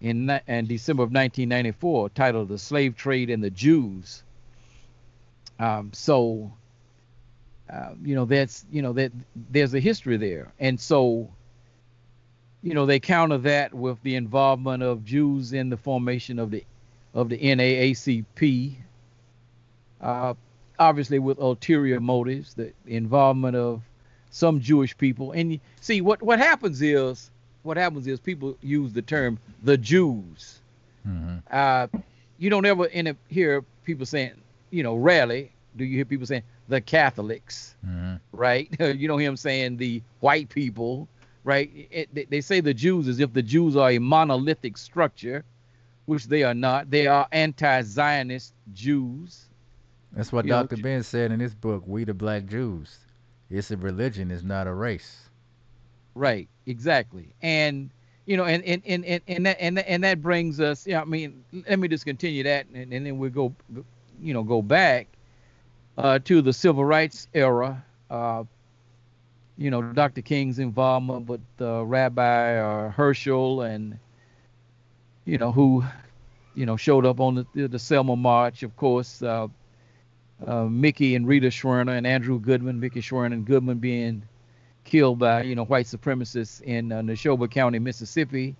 [0.00, 0.26] in,
[0.66, 4.22] December of 1994, titled "The Slave Trade and the Jews."
[5.58, 6.52] Um, so,
[7.72, 9.12] uh, you know, that's you know that
[9.50, 11.28] there's a history there, and so,
[12.62, 16.64] you know, they counter that with the involvement of Jews in the formation of the
[17.14, 18.76] of the NAACP.
[20.00, 20.34] Uh,
[20.78, 23.82] obviously, with ulterior motives, the involvement of
[24.30, 25.32] some Jewish people.
[25.32, 27.30] And see what what happens is
[27.62, 30.60] what happens is people use the term the Jews.
[31.06, 31.38] Mm-hmm.
[31.50, 31.86] Uh,
[32.38, 34.32] you don't ever in a, hear people saying,
[34.70, 38.16] you know, rarely do you hear people saying the Catholics, mm-hmm.
[38.32, 38.68] right?
[38.80, 41.08] you don't hear them saying the white people,
[41.44, 41.70] right?
[41.90, 45.44] It, they, they say the Jews as if the Jews are a monolithic structure,
[46.06, 46.90] which they are not.
[46.90, 49.46] They are anti-Zionist Jews.
[50.12, 50.76] That's what you Dr.
[50.76, 52.98] Know, Ben said in his book, We the Black Jews.
[53.50, 55.28] It's a religion, it's not a race.
[56.14, 57.34] Right, exactly.
[57.42, 57.90] And
[58.26, 60.86] you know, and and and and, and that and that, and that brings us.
[60.86, 63.54] Yeah, I mean, let me just continue that, and, and then we'll go,
[64.20, 65.06] you know, go back
[65.96, 67.82] uh, to the civil rights era.
[68.10, 68.44] Uh,
[69.56, 70.20] you know, Dr.
[70.20, 73.98] King's involvement with uh, Rabbi uh, Heschel, and
[75.24, 75.84] you know who,
[76.54, 79.22] you know, showed up on the the Selma March, of course.
[80.46, 84.22] Uh, Mickey and Rita Schwerner and Andrew Goodman, Mickey Schwerner and Goodman being
[84.84, 88.54] killed by you know white supremacists in uh, Neshoba County, Mississippi,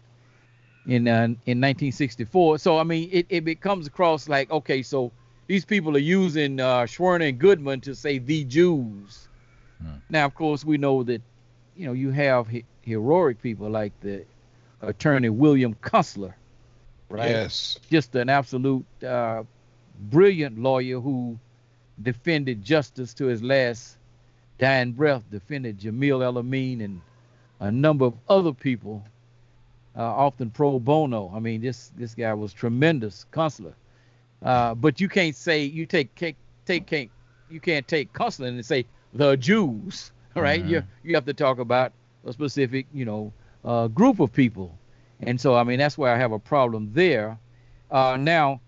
[0.86, 2.58] in uh, in 1964.
[2.58, 5.12] So I mean, it it comes across like okay, so
[5.46, 9.28] these people are using uh, Schwerner and Goodman to say the Jews.
[9.80, 9.98] Hmm.
[10.10, 11.22] Now, of course, we know that
[11.76, 14.24] you know you have he- heroic people like the
[14.82, 16.34] attorney William Kunstler,
[17.08, 17.30] right?
[17.30, 17.78] Yes.
[17.90, 19.44] Just an absolute uh,
[20.00, 21.38] brilliant lawyer who
[22.02, 23.96] defended justice to his last
[24.58, 27.00] dying breath, defended Jamil El-Amin and
[27.60, 29.04] a number of other people,
[29.96, 31.32] uh, often pro bono.
[31.34, 33.74] I mean, this this guy was tremendous Kunstler.
[34.42, 36.36] Uh, but you can't say you take take
[36.66, 37.10] take can't
[37.50, 40.60] you can't take Kunstler and say the Jews, right?
[40.60, 40.70] Mm-hmm.
[40.70, 41.92] You you have to talk about
[42.24, 43.32] a specific you know
[43.64, 44.76] uh, group of people,
[45.20, 47.38] and so I mean that's where I have a problem there.
[47.90, 48.60] Uh, now,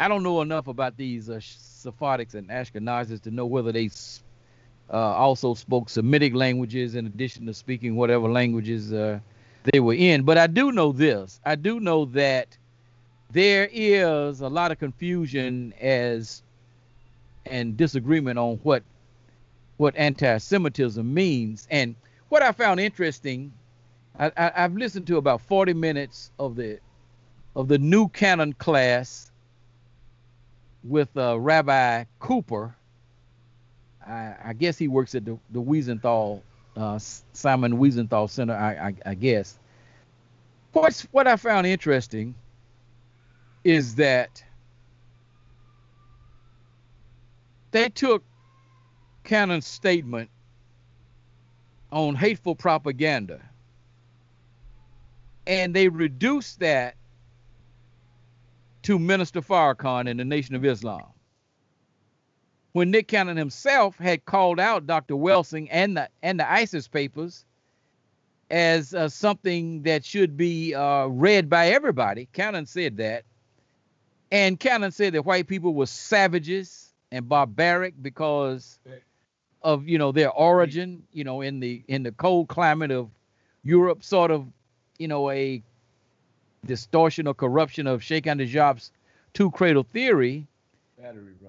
[0.00, 3.90] I don't know enough about these uh, Sephardics and Ashkenazis to know whether they
[4.90, 9.20] uh, also spoke Semitic languages in addition to speaking whatever languages uh,
[9.64, 10.22] they were in.
[10.22, 11.38] But I do know this.
[11.44, 12.56] I do know that
[13.30, 16.42] there is a lot of confusion as
[17.44, 18.82] and disagreement on what
[19.76, 21.68] what anti-Semitism means.
[21.70, 21.94] And
[22.30, 23.52] what I found interesting,
[24.18, 26.78] I, I, I've listened to about 40 minutes of the
[27.54, 29.29] of the new Cannon class
[30.84, 32.74] with uh, Rabbi Cooper.
[34.06, 36.40] I, I, guess he works at the, the Wiesenthal,
[36.76, 39.58] uh, Simon Wiesenthal Center, I, I, I guess.
[40.72, 42.34] What's, what I found interesting
[43.62, 44.42] is that
[47.72, 48.24] they took
[49.24, 50.30] Cannon's statement
[51.92, 53.40] on hateful propaganda
[55.46, 56.94] and they reduced that
[58.82, 61.06] to Minister Farrakhan and the Nation of Islam.
[62.72, 65.14] When Nick Cannon himself had called out Dr.
[65.14, 67.44] Welsing and the and the Isis Papers
[68.50, 73.24] as uh, something that should be uh, read by everybody, Cannon said that,
[74.30, 78.78] and Cannon said that white people were savages and barbaric because
[79.62, 83.10] of you know their origin, you know, in the in the cold climate of
[83.62, 84.46] Europe, sort of,
[84.98, 85.62] you know, a
[86.66, 88.90] distortion or corruption of Cheikh Anta
[89.32, 90.46] two cradle theory,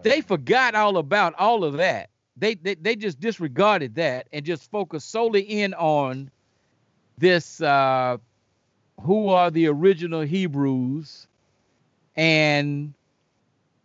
[0.03, 2.09] they forgot all about all of that.
[2.37, 6.31] They, they they just disregarded that and just focused solely in on
[7.17, 8.17] this uh,
[9.01, 11.27] who are the original Hebrews
[12.15, 12.93] and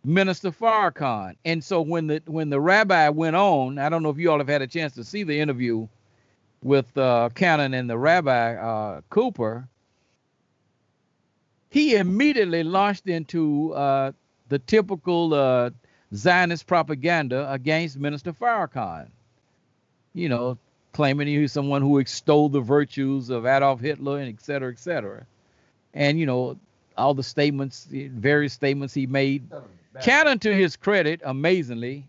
[0.03, 1.35] Minister Farrakhan.
[1.43, 4.37] And so when the when the rabbi went on, I don't know if you all
[4.39, 5.87] have had a chance to see the interview
[6.63, 9.67] with uh, Cannon and the rabbi uh, Cooper
[11.69, 14.11] he immediately launched into uh,
[14.49, 15.69] the typical uh,
[16.13, 19.07] Zionist propaganda against Minister Farrakhan.
[20.13, 20.57] You know,
[20.93, 24.79] claiming he was someone who extolled the virtues of Adolf Hitler and et cetera, et
[24.79, 25.25] cetera.
[25.93, 26.57] And, you know,
[26.97, 29.47] all the statements, various statements he made.
[30.01, 32.07] Cannon, to his credit, amazingly,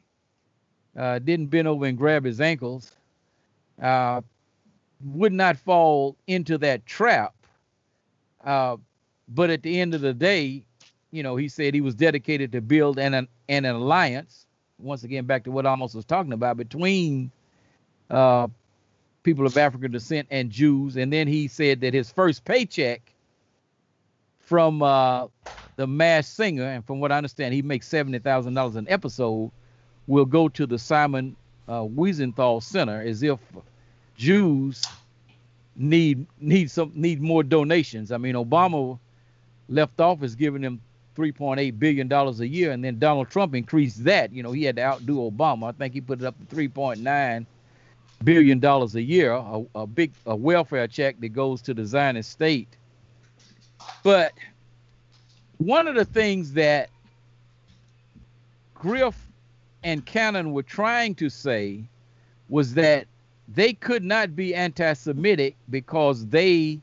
[0.97, 2.93] uh, didn't bend over and grab his ankles,
[3.83, 4.21] uh,
[5.05, 7.35] would not fall into that trap.
[8.45, 8.77] Uh,
[9.29, 10.65] but at the end of the day,
[11.11, 14.47] you know, he said he was dedicated to build an, an, an alliance.
[14.79, 17.31] Once again, back to what Amos was talking about between
[18.11, 18.47] uh,
[19.23, 20.97] people of African descent and Jews.
[20.97, 23.01] And then he said that his first paycheck
[24.39, 25.27] from uh,
[25.77, 29.51] the Masked Singer, and from what I understand, he makes seventy thousand dollars an episode,
[30.07, 31.37] will go to the Simon
[31.69, 33.39] uh, Wiesenthal Center, as if
[34.17, 34.85] Jews
[35.77, 38.11] need need some need more donations.
[38.11, 38.99] I mean, Obama
[39.69, 40.81] left office giving them
[41.17, 44.33] 3.8 billion dollars a year, and then Donald Trump increased that.
[44.33, 45.69] You know, he had to outdo Obama.
[45.69, 47.47] I think he put it up to 3.9
[48.25, 52.31] billion dollars a year, a, a big a welfare check that goes to the Zionist
[52.31, 52.69] state.
[54.03, 54.33] But
[55.59, 56.91] one of the things that
[58.75, 59.17] Griff
[59.83, 61.83] and Cannon were trying to say
[62.49, 63.07] was that
[63.49, 66.81] they could not be anti-Semitic because they,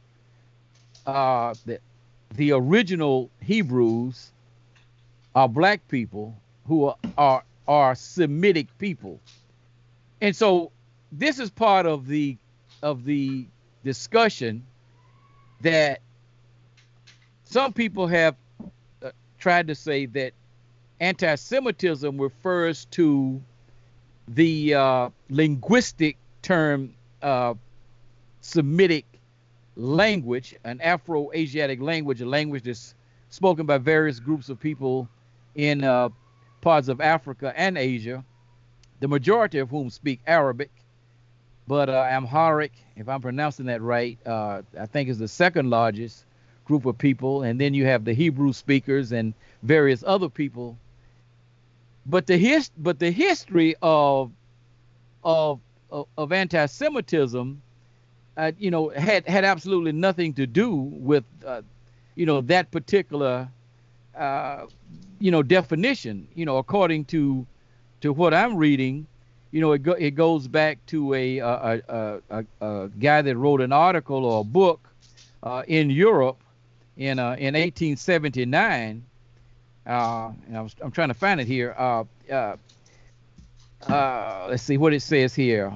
[1.05, 1.79] uh, the,
[2.33, 4.31] the original Hebrews,
[5.33, 6.35] are black people
[6.67, 9.19] who are, are are Semitic people,
[10.21, 10.71] and so
[11.11, 12.37] this is part of the
[12.81, 13.45] of the
[13.83, 14.65] discussion
[15.61, 16.01] that
[17.43, 18.35] some people have
[19.03, 20.33] uh, tried to say that
[20.99, 23.41] anti-Semitism refers to
[24.27, 27.53] the uh, linguistic term uh,
[28.41, 29.05] Semitic
[29.75, 32.95] language, an Afro-Asiatic language, a language that's
[33.29, 35.07] spoken by various groups of people
[35.55, 36.09] in uh,
[36.61, 38.23] parts of Africa and Asia,
[38.99, 40.71] the majority of whom speak Arabic.
[41.67, 46.25] But uh, Amharic, if I'm pronouncing that right, uh, I think is the second largest
[46.65, 50.77] group of people, and then you have the Hebrew speakers and various other people.
[52.05, 54.31] But the his but the history of
[55.23, 55.59] of
[55.91, 57.61] of, of anti-Semitism,
[58.37, 61.61] uh, you know, had had absolutely nothing to do with uh,
[62.15, 63.47] you know that particular
[64.15, 64.65] uh,
[65.19, 66.27] you know definition.
[66.35, 67.45] You know, according to
[68.01, 69.07] to what I'm reading,
[69.51, 73.37] you know, it go, it goes back to a a, a, a, a guy that
[73.37, 74.89] wrote an article or a book
[75.43, 76.37] uh, in Europe
[76.97, 79.03] in uh, in 1879.
[79.87, 81.75] Uh, and I was, I'm trying to find it here.
[81.77, 82.05] Uh,
[84.49, 85.71] let's see what it says here.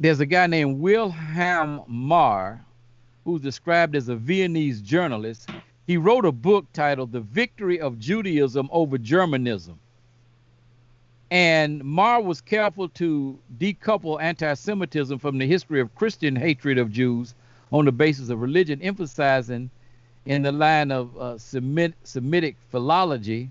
[0.00, 2.64] There's a guy named Wilhelm Marr,
[3.24, 5.48] who's described as a Viennese journalist.
[5.86, 9.78] He wrote a book titled "The Victory of Judaism Over Germanism."
[11.30, 16.90] And Marr was careful to decouple anti Semitism from the history of Christian hatred of
[16.90, 17.34] Jews
[17.72, 19.70] on the basis of religion, emphasizing
[20.26, 23.50] in the line of uh, Semit- Semitic philology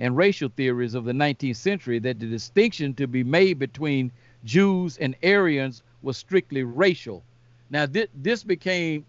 [0.00, 4.10] and racial theories of the 19th century that the distinction to be made between
[4.44, 7.22] Jews and Aryans was strictly racial.
[7.70, 9.06] Now, th- this became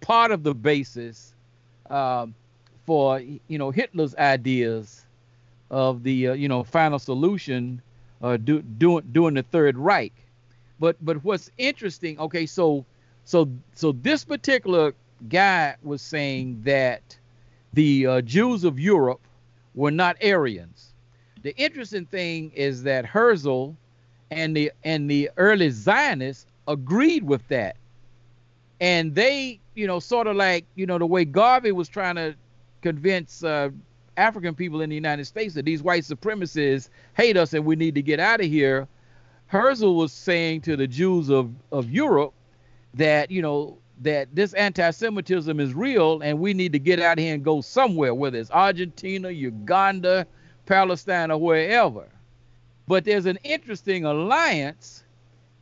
[0.00, 1.34] part of the basis
[1.90, 2.34] um,
[2.84, 5.04] for you know Hitler's ideas
[5.70, 7.80] of the uh, you know final solution
[8.22, 10.12] uh, do, doing doing the Third Reich.
[10.78, 12.18] But but what's interesting?
[12.18, 12.84] Okay, so
[13.24, 14.94] so so this particular
[15.28, 17.16] guy was saying that
[17.72, 19.20] the uh, Jews of Europe
[19.74, 20.92] were not Aryans.
[21.42, 23.74] The interesting thing is that Herzl
[24.32, 27.76] and the and the early Zionists agreed with that,
[28.80, 32.34] and they you know sort of like you know the way Garvey was trying to
[32.80, 33.70] convince uh,
[34.16, 37.94] African people in the United States that these white supremacists hate us and we need
[37.94, 38.88] to get out of here.
[39.46, 42.32] Herzl was saying to the Jews of, of Europe
[42.94, 47.34] that you know that this anti-Semitism is real and we need to get out here
[47.34, 50.26] and go somewhere, whether it's Argentina, Uganda,
[50.66, 52.08] Palestine, or wherever.
[52.92, 55.02] But there's an interesting alliance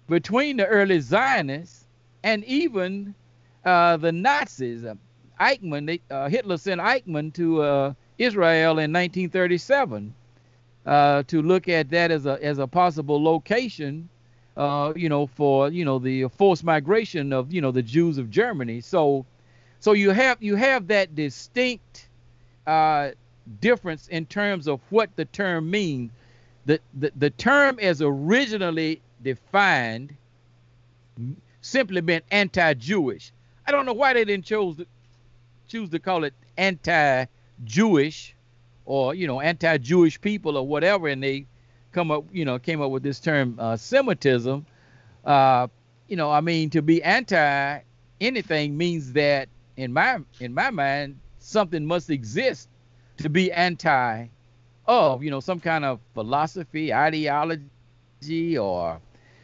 [0.09, 1.87] between the early Zionists
[2.25, 3.15] and even
[3.65, 4.85] uh, the Nazis.
[4.85, 4.97] Uh,
[5.41, 10.13] Eichmann, they, uh, Hitler sent Eichmann to uh, Israel in 1937
[10.85, 14.09] uh, to look at that as a as a possible location
[14.57, 18.29] uh, you know, for you know the forced migration of you know the Jews of
[18.29, 18.81] Germany.
[18.81, 19.25] So,
[19.79, 22.09] so you have you have that distinct
[22.67, 23.11] uh,
[23.61, 26.11] difference in terms of what the term means.
[26.67, 30.15] The, the the term as originally defined
[31.61, 33.33] simply meant anti-Jewish.
[33.67, 34.87] I don't know why they didn't choose to,
[35.69, 38.35] choose to call it anti-Jewish
[38.85, 41.47] or you know anti-Jewish people or whatever, and they
[41.93, 44.67] come up you know came up with this term uh, Semitism.
[45.25, 45.69] Uh,
[46.09, 47.81] you know, I mean, to be anti
[48.21, 52.69] anything means that in my in my mind something must exist
[53.19, 54.27] to be anti
[54.91, 59.01] of you know some kind of philosophy ideology or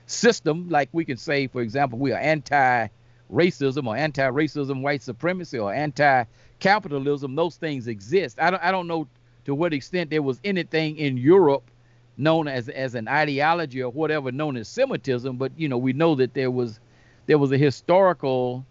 [0.07, 2.89] system like we can say for example we are anti
[3.33, 7.35] racism or anti-racism white supremacy or anti-capitalism.
[7.35, 8.39] Those things exist.
[8.41, 9.09] I don't i don't know
[9.45, 11.71] to what extent there was anything in europe
[12.17, 16.15] known as as an ideology or whatever known as semitism but you know we know
[16.17, 16.81] that there was
[17.27, 18.65] there was a historical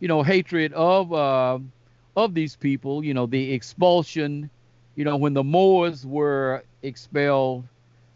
[0.00, 1.58] you know hatred of uh,
[2.16, 4.48] of these people you know the expulsion
[4.96, 7.64] you know when the moors were expelled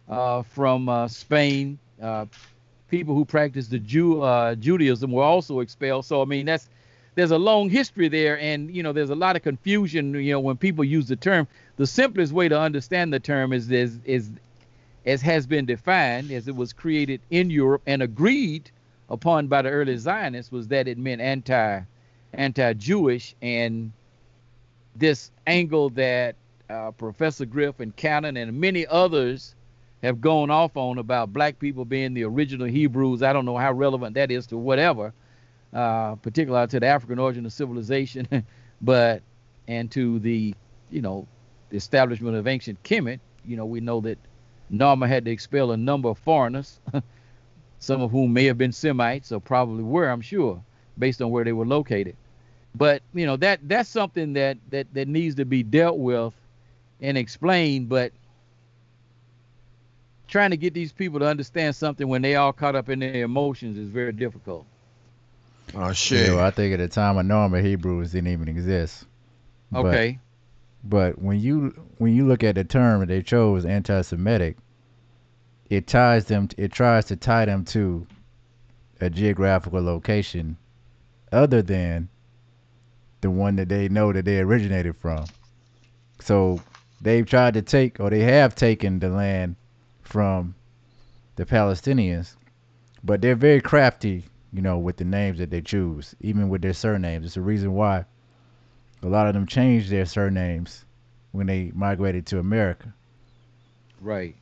[0.09, 2.27] uh, from uh, spain uh,
[2.89, 6.05] people who practiced the Jew uh, Judaism were also expelled.
[6.05, 6.69] So I mean that's
[7.15, 10.15] there's a long history there, and you know there's a lot of confusion.
[10.15, 13.71] You know when people use the term, the simplest way to understand the term is
[13.71, 14.31] is is
[15.05, 18.71] as has been defined as it was created in Europe and agreed
[19.09, 21.81] upon by the early Zionists was that it meant anti
[22.33, 23.93] anti-Jewish and
[24.95, 26.35] this angle that
[26.69, 29.55] uh, Professor Griff and Cannon and many others
[30.03, 33.23] have gone off on about black people being the original Hebrews.
[33.23, 35.13] I don't know how relevant that is to whatever,
[35.73, 38.45] uh, particularly to the African origin of civilization,
[38.81, 39.23] but
[39.69, 40.55] and to the
[40.91, 41.27] you know
[41.71, 43.21] the establishment of ancient Kemet.
[43.45, 44.19] You know we know that
[44.73, 46.81] Narmer had to expel a number of foreigners,
[47.79, 50.63] some of whom may have been Semites or probably were, I'm sure,
[50.99, 52.17] based on where they were located.
[52.75, 56.35] But you know that that's something that that that needs to be dealt with
[57.01, 58.13] and explain, But
[60.29, 63.25] trying to get these people to understand something when they all caught up in their
[63.25, 64.67] emotions is very difficult.
[65.75, 66.29] Oh shit!
[66.29, 69.05] Yeah, well, I think at the time of Narmer Hebrews didn't even exist.
[69.75, 70.19] Okay.
[70.85, 74.57] But, but when you when you look at the term that they chose, anti-Semitic,
[75.71, 76.49] it ties them.
[76.57, 78.07] It tries to tie them to
[79.01, 80.57] a geographical location
[81.33, 82.09] other than
[83.21, 85.25] the one that they know that they originated from.
[86.21, 86.61] So
[87.01, 89.57] they've tried to take, or they have taken the land
[90.03, 90.55] from
[91.37, 92.37] the Palestinians,
[93.05, 96.73] but they're very crafty, you know, with the names that they choose, even with their
[96.73, 97.27] surnames.
[97.27, 98.05] It's a reason why
[99.03, 100.85] a lot of them changed their surnames
[101.33, 102.93] when they migrated to America.
[104.01, 104.35] Right.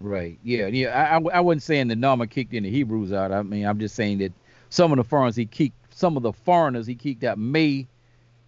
[0.00, 0.38] Right.
[0.42, 0.66] Yeah.
[0.66, 1.18] Yeah.
[1.22, 3.32] I, I wasn't saying that Narmer kicked any Hebrews out.
[3.32, 4.32] I mean, I'm just saying that
[4.70, 7.86] some of the foreigners he kicked, some of the foreigners he kicked out may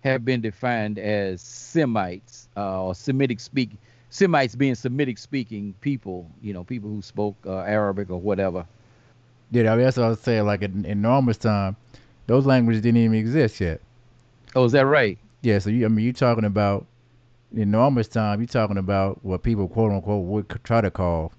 [0.01, 3.79] have been defined as Semites uh, or Semitic speaking
[4.17, 8.65] Semites being Semitic speaking people, you know, people who spoke uh, Arabic or whatever.
[9.51, 10.47] Yeah, I mean, that's what I was saying.
[10.47, 11.77] Like in, in Narmer's time,
[12.27, 13.81] those languages didn't even exist yet.
[14.55, 15.19] Oh, is that right?
[15.43, 15.59] Yeah.
[15.59, 16.87] So you, I mean, you're talking about
[17.55, 21.33] in Narmer's time, you're talking about what people quote unquote would try to call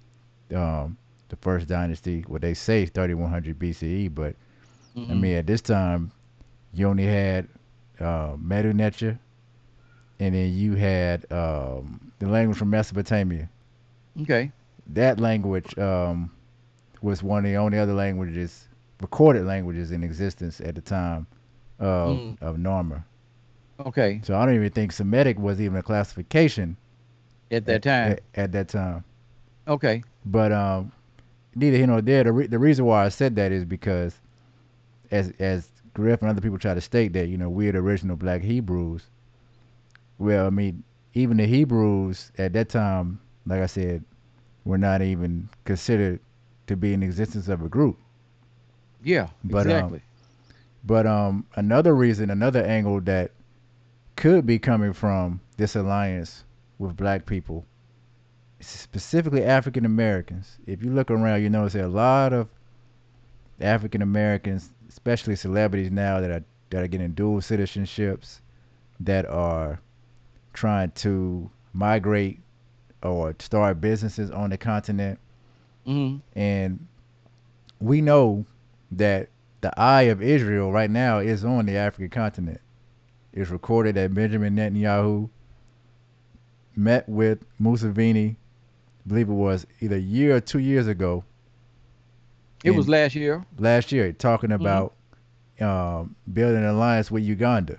[0.53, 0.97] um,
[1.29, 2.23] the first dynasty.
[2.27, 4.35] What they say 3100 BCE, but
[4.95, 5.11] mm-hmm.
[5.11, 6.11] I mean, at this time,
[6.73, 7.47] you only had
[7.99, 9.17] uh, Medu Neter,
[10.19, 13.49] and then you had um, the language from Mesopotamia.
[14.21, 14.51] Okay.
[14.93, 16.31] That language um,
[17.01, 18.67] was one of the only other languages,
[19.01, 21.27] recorded languages in existence at the time
[21.79, 22.41] of mm.
[22.41, 23.03] of Narmer.
[23.79, 24.21] Okay.
[24.23, 26.77] So I don't even think Semitic was even a classification
[27.51, 28.13] at that time.
[28.13, 29.03] At, at that time.
[29.67, 30.03] Okay.
[30.25, 30.91] But um,
[31.55, 32.23] neither here nor there.
[32.23, 34.15] The, re- the reason why I said that is because,
[35.11, 35.67] as as
[35.97, 39.03] Griff and other people try to state that you know we're the original Black Hebrews
[40.19, 40.83] well, I mean,
[41.13, 44.03] even the Hebrews at that time, like I said,
[44.65, 46.19] were not even considered
[46.67, 47.97] to be in existence of a group.
[49.03, 49.97] Yeah, but, um, exactly.
[49.99, 50.03] Um,
[50.83, 53.31] but um, another reason, another angle that
[54.15, 56.43] could be coming from this alliance
[56.79, 57.65] with black people,
[58.59, 60.57] specifically African Americans.
[60.65, 62.47] If you look around, you notice there are a lot of
[63.61, 68.39] African Americans, especially celebrities now that are that are getting dual citizenships,
[68.99, 69.79] that are
[70.53, 72.39] trying to migrate
[73.03, 75.19] or start businesses on the continent.
[75.85, 76.17] Mm-hmm.
[76.37, 76.87] And
[77.79, 78.43] we know
[78.93, 79.29] that
[79.61, 82.59] the eye of Israel right now is on the African continent.
[83.33, 85.29] It's recorded that Benjamin Netanyahu
[86.75, 88.35] met with Museveni, I
[89.05, 91.23] believe it was either a year or two years ago.
[92.63, 93.45] It was last year.
[93.59, 94.61] Last year, talking mm-hmm.
[94.61, 94.93] about
[95.59, 95.65] mm-hmm.
[95.65, 97.77] um, building an alliance with Uganda.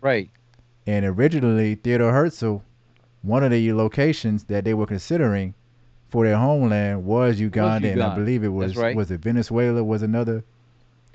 [0.00, 0.30] Right.
[0.86, 2.62] And originally, Theodore Herzl,
[3.22, 5.54] one of the locations that they were considering
[6.08, 7.90] for their homeland was Uganda, was Uganda.
[7.92, 8.96] and I believe it was right.
[8.96, 10.42] was it Venezuela was another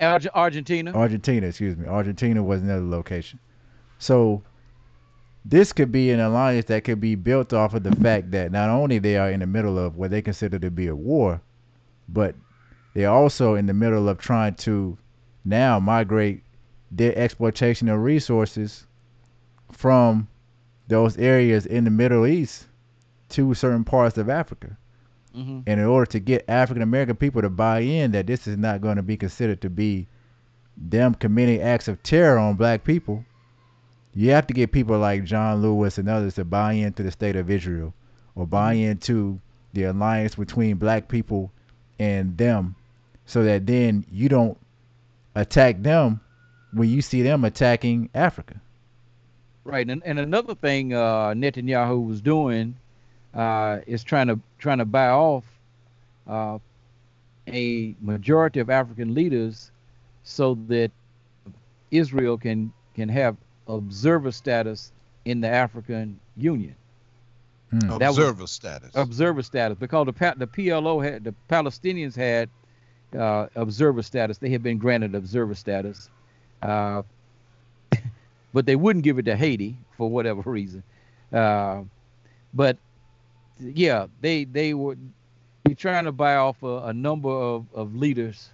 [0.00, 0.92] Argentina.
[0.92, 1.86] Argentina, excuse me.
[1.86, 3.38] Argentina was another location.
[3.98, 4.42] So
[5.44, 8.68] this could be an alliance that could be built off of the fact that not
[8.68, 11.40] only they are in the middle of what they consider to be a war,
[12.08, 12.34] but
[12.96, 14.96] they're also in the middle of trying to
[15.44, 16.42] now migrate
[16.90, 18.86] their exploitation of resources
[19.70, 20.26] from
[20.88, 22.64] those areas in the Middle East
[23.28, 24.78] to certain parts of Africa.
[25.36, 25.60] Mm-hmm.
[25.66, 28.80] And in order to get African American people to buy in that this is not
[28.80, 30.06] going to be considered to be
[30.74, 33.26] them committing acts of terror on black people,
[34.14, 37.36] you have to get people like John Lewis and others to buy into the state
[37.36, 37.92] of Israel
[38.34, 38.92] or buy mm-hmm.
[38.92, 39.38] into
[39.74, 41.52] the alliance between black people
[41.98, 42.74] and them
[43.26, 44.56] so that then you don't
[45.34, 46.20] attack them
[46.72, 48.60] when you see them attacking Africa.
[49.64, 52.76] Right, and, and another thing uh, Netanyahu was doing
[53.34, 55.44] uh, is trying to trying to buy off
[56.26, 56.58] uh,
[57.48, 59.70] a majority of African leaders
[60.22, 60.90] so that
[61.90, 64.92] Israel can can have observer status
[65.24, 66.74] in the African Union.
[67.70, 67.90] Hmm.
[67.90, 68.92] Observer was, status.
[68.94, 72.48] Observer status, because the the PLO had the Palestinians had
[73.16, 74.38] uh, observer status.
[74.38, 76.10] They had been granted observer status,
[76.62, 77.02] uh,
[78.52, 80.82] but they wouldn't give it to Haiti for whatever reason.
[81.32, 81.82] Uh,
[82.54, 82.78] but
[83.60, 84.96] yeah, they they were
[85.64, 88.50] be trying to buy off a, a number of, of leaders,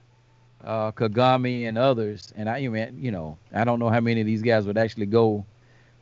[0.64, 2.32] uh, Kagame and others.
[2.36, 5.44] And I you know, I don't know how many of these guys would actually go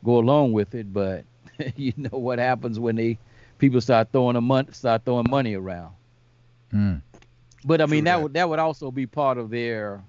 [0.03, 1.25] go along with it, but
[1.75, 3.17] you know what happens when they
[3.57, 5.93] people start throwing a mon- start throwing money around.
[6.73, 7.01] Mm.
[7.63, 10.01] But I mean that, that would that would also be part of their,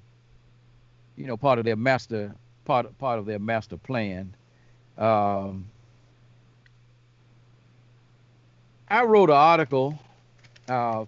[1.16, 2.34] you know, part of their master
[2.64, 4.34] part part of their master plan.
[4.98, 5.66] Um,
[8.88, 9.98] I wrote an article
[10.68, 11.04] uh,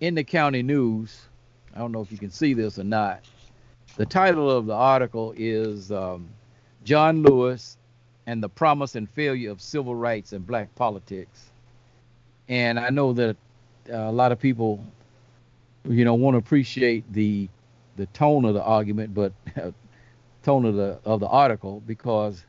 [0.00, 1.26] in the county news.
[1.74, 3.20] I don't know if you can see this or not.
[3.96, 6.28] The title of the article is um,
[6.84, 7.76] John Lewis
[8.26, 11.50] and the Promise and Failure of Civil Rights and Black Politics.
[12.48, 13.36] And I know that
[13.90, 14.84] uh, a lot of people,
[15.88, 17.48] you know, want to appreciate the
[17.96, 19.32] the tone of the argument, but
[20.42, 22.44] tone of the of the article because,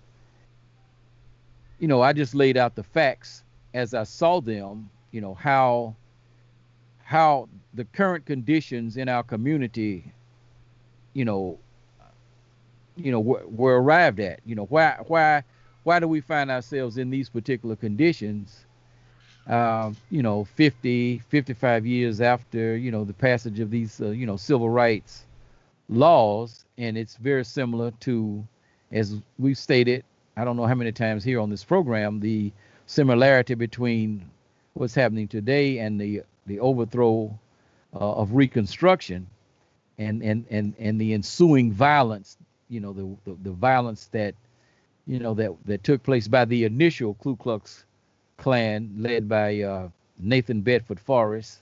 [1.80, 5.96] you know, I just laid out the facts as I saw them, you know, how
[7.04, 10.14] how the current conditions in our community,
[11.14, 11.60] you know,
[12.96, 14.40] you know, were, were arrived at.
[14.46, 15.44] You know, why why
[15.84, 18.63] why do we find ourselves in these particular conditions?
[19.48, 24.26] Um, you know, 50, 55 years after, you know, the passage of these, uh, you
[24.26, 25.26] know, civil rights
[25.90, 28.46] laws, and it's very similar to,
[28.92, 32.52] as we've stated, I don't know how many times here on this program, the
[32.86, 34.30] similarity between
[34.74, 37.38] what's happening today and the the overthrow
[37.94, 39.28] uh, of Reconstruction,
[39.98, 42.38] and and and and the ensuing violence.
[42.70, 44.34] You know, the, the the violence that
[45.06, 47.86] you know that that took place by the initial Ku Klux
[48.38, 51.62] Klan, led by uh, Nathan Bedford Forrest,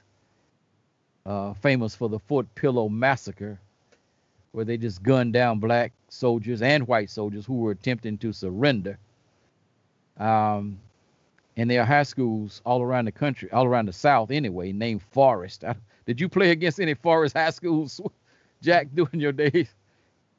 [1.25, 3.59] uh, famous for the Fort Pillow massacre,
[4.51, 8.97] where they just gunned down black soldiers and white soldiers who were attempting to surrender.
[10.17, 10.79] Um,
[11.57, 15.01] and there are high schools all around the country, all around the South anyway, named
[15.11, 15.63] Forrest.
[16.05, 18.01] did you play against any Forrest high schools,
[18.61, 19.73] Jack, during your days?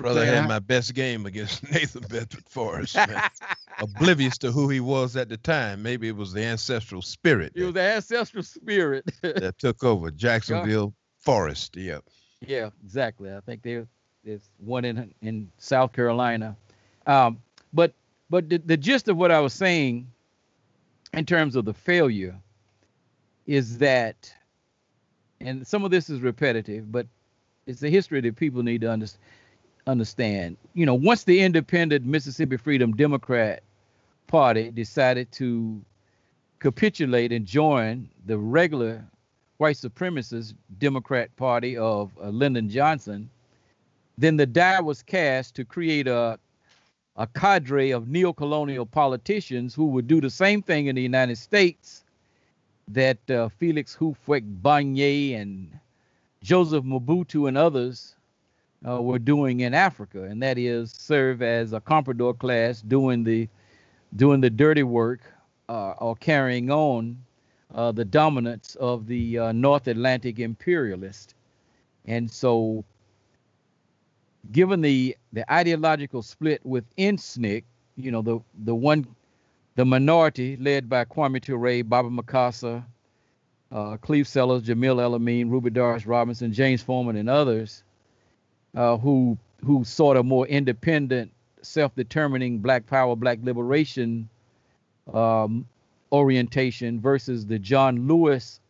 [0.02, 2.96] Brother, I had my best game against Nathan Bedford Forrest.
[3.78, 5.82] Oblivious to who he was at the time.
[5.82, 7.52] Maybe it was the ancestral spirit.
[7.54, 11.76] It was the ancestral spirit that took over Jacksonville Forrest.
[11.76, 12.04] Yep.
[12.40, 13.32] Yeah, exactly.
[13.32, 13.86] I think there,
[14.24, 16.56] there's one in in South Carolina.
[17.06, 17.38] Um,
[17.72, 17.94] but
[18.28, 20.10] but the, the gist of what I was saying
[21.12, 22.34] in terms of the failure
[23.46, 24.32] is that,
[25.40, 27.06] and some of this is repetitive, but
[27.66, 29.06] it's a history that people need to under,
[29.86, 30.56] understand.
[30.74, 33.62] You know, once the independent Mississippi Freedom Democrat
[34.26, 35.80] Party decided to
[36.58, 39.04] capitulate and join the regular
[39.58, 43.28] white supremacist Democrat Party of uh, Lyndon Johnson,
[44.18, 46.38] then the die was cast to create a
[47.16, 52.04] a cadre of neo-colonial politicians who would do the same thing in the United States
[52.88, 55.78] that uh, Felix Houphouët-Boigny and
[56.42, 58.14] Joseph Mobutu and others
[58.86, 63.48] uh, were doing in Africa, and that is serve as a comprador class doing the
[64.16, 65.20] doing the dirty work
[65.68, 67.16] uh, or carrying on
[67.74, 71.34] uh, the dominance of the uh, North Atlantic imperialist.
[72.04, 72.84] And so
[74.50, 77.64] given the the ideological split within SNCC,
[77.96, 79.06] you know, the the one
[79.76, 82.84] the minority led by Kwame Ture, Baba Mukasa,
[83.70, 87.82] uh, Cleve Sellers, Jamil El-Amin, Ruby Doris Robinson, James Forman, and others,
[88.74, 91.30] uh, who who sort of more independent,
[91.62, 94.28] self-determining Black Power, Black Liberation
[95.12, 95.66] um,
[96.10, 98.60] orientation versus the John Lewis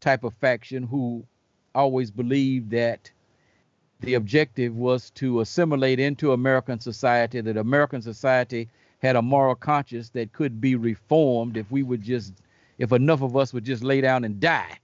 [0.00, 1.24] type of faction who
[1.74, 3.10] always believed that
[4.00, 8.68] the objective was to assimilate into American society, that American society
[9.00, 12.32] had a moral conscience that could be reformed if we would just,
[12.78, 14.78] if enough of us would just lay down and die.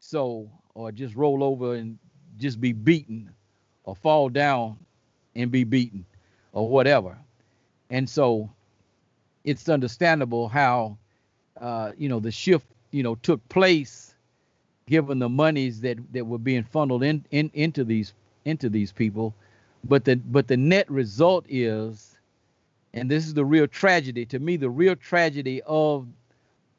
[0.00, 1.98] So, or just roll over and
[2.38, 3.30] just be beaten,
[3.84, 4.78] or fall down
[5.34, 6.04] and be beaten,
[6.52, 7.16] or whatever.
[7.90, 8.50] And so,
[9.44, 10.98] it's understandable how,
[11.60, 14.14] uh, you know, the shift, you know, took place
[14.86, 18.12] given the monies that that were being funneled in, in into these
[18.44, 19.34] into these people
[19.84, 22.16] but the but the net result is
[22.94, 26.06] and this is the real tragedy to me the real tragedy of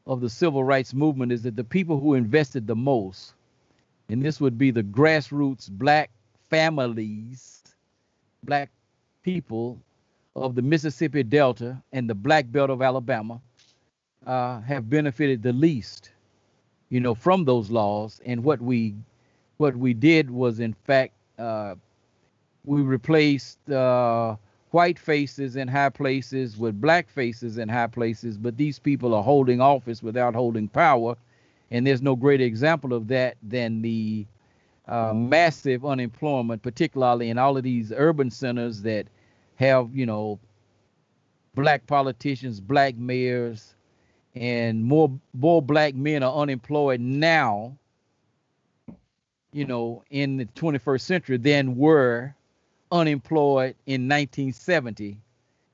[0.05, 3.33] of the civil rights movement is that the people who invested the most
[4.09, 6.11] and this would be the grassroots black
[6.49, 7.63] families
[8.43, 8.69] black
[9.23, 9.79] people
[10.35, 13.41] of the Mississippi Delta and the Black Belt of Alabama
[14.25, 16.11] uh, have benefited the least
[16.89, 18.21] you know, from those laws.
[18.25, 18.95] And what we
[19.57, 21.75] what we did was, in fact, uh,
[22.65, 24.35] we replaced uh,
[24.71, 28.37] white faces in high places with black faces in high places.
[28.37, 31.15] But these people are holding office without holding power,
[31.71, 34.25] and there's no greater example of that than the
[34.87, 39.07] uh, massive unemployment, particularly in all of these urban centers that
[39.55, 40.39] have, you know,
[41.55, 43.75] black politicians, black mayors,
[44.35, 47.75] and more more black men are unemployed now
[49.51, 52.33] you know in the 21st century than were
[52.91, 55.17] unemployed in 1970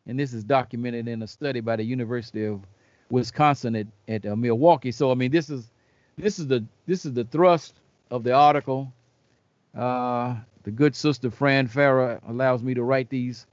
[0.08, 2.62] and this is documented in a study by the university of
[3.10, 4.92] wisconsin at, at uh, milwaukee.
[4.92, 5.72] So i mean this is
[6.18, 7.76] this is the this is the thrust
[8.12, 8.94] of the article
[9.76, 13.46] uh, the good sister fran farah allows me to write these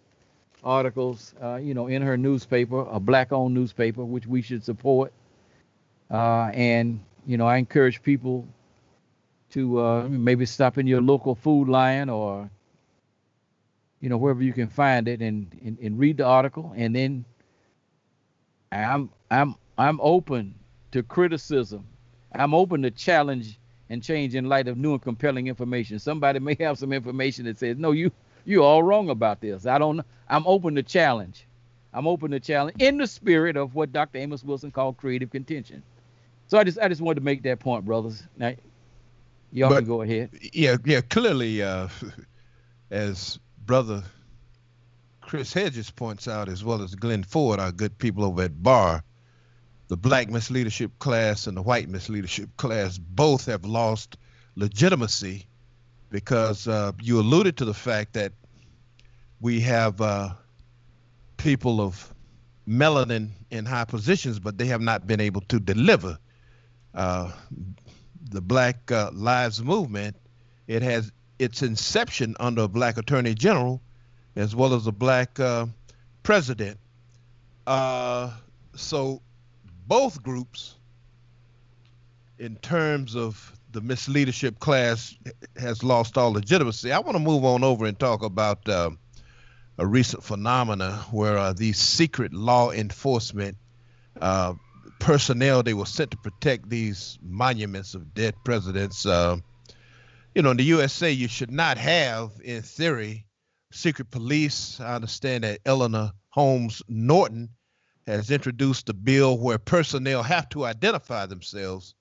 [0.63, 5.13] articles, uh, you know, in her newspaper, a black-owned newspaper, which we should support.
[6.11, 8.47] Uh, and you know, I encourage people
[9.51, 12.51] to uh, maybe stop in your local Food Lion or
[14.01, 16.73] you know wherever you can find it and, and, and read the article.
[16.77, 17.25] And then
[18.73, 20.55] I'm I'm I'm open
[20.93, 21.87] to criticism.
[22.33, 23.59] I'm open to challenge
[23.89, 25.99] and change in light of new and compelling information.
[25.99, 28.13] Somebody may have some information that says, no, you
[28.45, 29.67] you're all wrong about this.
[29.67, 31.47] I don't I'm open to challenge.
[31.93, 34.19] I'm open to challenge in the spirit of what Dr.
[34.19, 35.83] Amos Wilson called creative contention.
[36.47, 38.23] So I just I just wanted to make that point, brothers.
[38.37, 38.55] Now,
[39.53, 40.31] y'all but, can go ahead.
[40.53, 41.01] Yeah, yeah.
[41.01, 41.89] Clearly, uh,
[42.91, 44.03] as brother
[45.21, 49.05] Chris Hedges points out, as well as Glenn Ford, our good people over at Bar,
[49.91, 54.17] the black misleadership class and the white misleadership class both have lost
[54.55, 55.45] legitimacy
[56.11, 58.33] because uh, you alluded to the fact that
[59.41, 60.29] we have uh,
[61.39, 62.15] people of
[62.69, 66.17] melanin in high positions, but they have not been able to deliver.
[66.95, 67.33] Uh,
[68.31, 70.15] the Black uh, Lives Movement,
[70.69, 71.11] it has
[71.41, 73.83] its inception under a black attorney general,
[74.37, 75.67] as well as a black uh,
[76.23, 76.79] president.
[77.67, 78.31] Uh,
[78.77, 79.21] so
[79.87, 80.77] both groups,
[82.39, 85.15] in terms of the misleadership class
[85.57, 86.91] has lost all legitimacy.
[86.91, 88.91] I want to move on over and talk about uh,
[89.79, 93.57] a recent phenomena where uh, these secret law enforcement
[94.21, 94.55] uh,
[94.99, 99.07] personnel they were sent to protect these monuments of dead presidents.
[99.07, 99.37] Uh,
[100.35, 103.27] you know, in the USA, you should not have, in theory,
[103.73, 104.81] secret police.
[104.81, 107.51] I understand that Eleanor Holmes Norton
[108.07, 111.95] has introduced a bill where personnel have to identify themselves.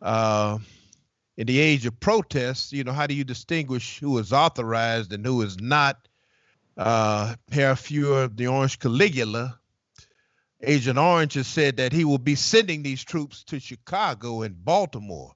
[0.00, 0.58] Uh,
[1.36, 5.24] in the age of protests, you know, how do you distinguish who is authorized and
[5.24, 6.08] who is not?
[6.76, 9.58] Uh, of the Orange Caligula,
[10.60, 15.32] Agent Orange has said that he will be sending these troops to Chicago and Baltimore.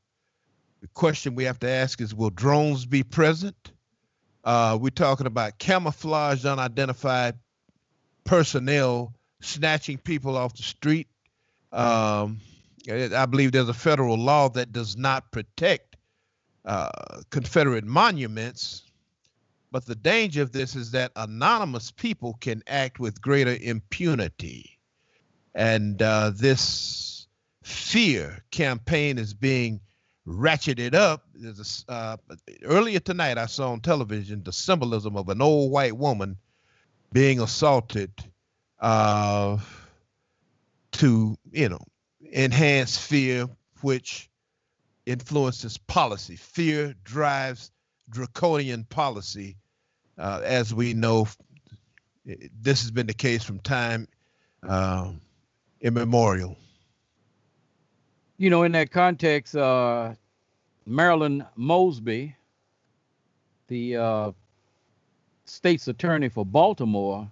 [0.80, 3.72] The question we have to ask is will drones be present?
[4.42, 7.34] Uh, we're talking about camouflaged, unidentified
[8.24, 11.08] personnel snatching people off the street.
[11.72, 12.40] Um,
[12.90, 15.96] I believe there's a federal law that does not protect
[16.64, 16.90] uh,
[17.30, 18.82] Confederate monuments.
[19.70, 24.78] But the danger of this is that anonymous people can act with greater impunity.
[25.54, 27.26] And uh, this
[27.62, 29.80] fear campaign is being
[30.26, 31.24] ratcheted up.
[31.88, 32.16] A, uh,
[32.64, 36.36] earlier tonight, I saw on television the symbolism of an old white woman
[37.12, 38.12] being assaulted
[38.80, 39.58] uh,
[40.92, 41.80] to, you know,
[42.32, 43.48] enhance fear,
[43.80, 44.28] which
[45.06, 46.36] influences policy.
[46.36, 47.70] Fear drives
[48.10, 49.56] draconian policy,
[50.18, 51.26] uh, as we know.
[52.24, 54.06] This has been the case from time
[54.62, 55.12] uh,
[55.80, 56.56] immemorial.
[58.36, 60.14] You know, in that context, uh,
[60.86, 62.36] Marilyn Mosby,
[63.68, 64.32] the uh,
[65.44, 67.30] state's attorney for Baltimore,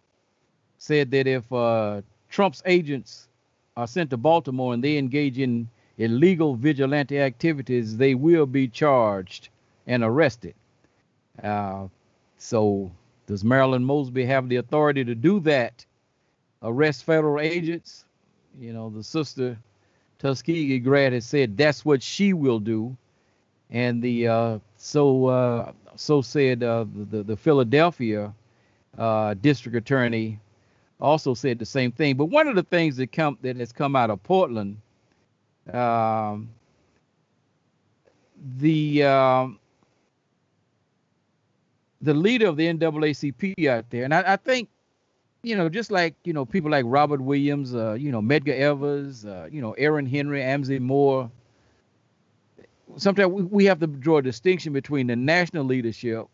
[0.79, 3.29] said that if uh, Trump's agents
[3.77, 5.68] are sent to Baltimore and they engage in
[5.99, 9.49] illegal vigilante activities, they will be charged
[9.87, 10.55] and arrested.
[11.43, 11.87] Uh,
[12.39, 12.91] so,
[13.27, 15.85] does Marilyn Mosby have the authority to do that?
[16.62, 18.05] Arrest federal agents?
[18.59, 19.59] You know, the sister
[20.18, 22.97] Tuskegee grad has said that's what she will do,
[23.70, 28.33] and the uh, so uh, so said uh, the the Philadelphia
[28.97, 30.41] uh, district attorney
[31.01, 32.16] also said the same thing.
[32.16, 34.78] But one of the things that come that has come out of Portland,
[35.72, 36.51] um,
[38.59, 39.59] the um,
[42.01, 44.68] the leader of the NAACP out there, and I, I, think,
[45.42, 49.24] you know, just like you know people like Robert Williams, uh, you know Medgar Evers,
[49.24, 51.30] uh, you know Aaron Henry, Amzie Moore.
[52.97, 56.26] Sometimes we, we have to draw a distinction between the national leadership,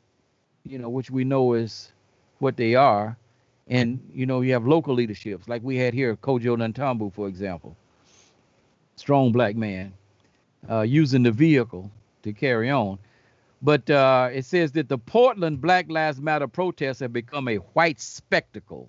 [0.65, 1.91] you know, which we know is
[2.39, 3.17] what they are,
[3.69, 7.77] and you know you have local leaderships like we had here Kojo Nantambu, for example,
[8.97, 9.93] strong black man,
[10.69, 11.91] uh, using the vehicle
[12.23, 12.99] to carry on.
[13.65, 18.01] But uh, it says that the Portland Black Lives Matter protests have become a white
[18.01, 18.89] spectacle,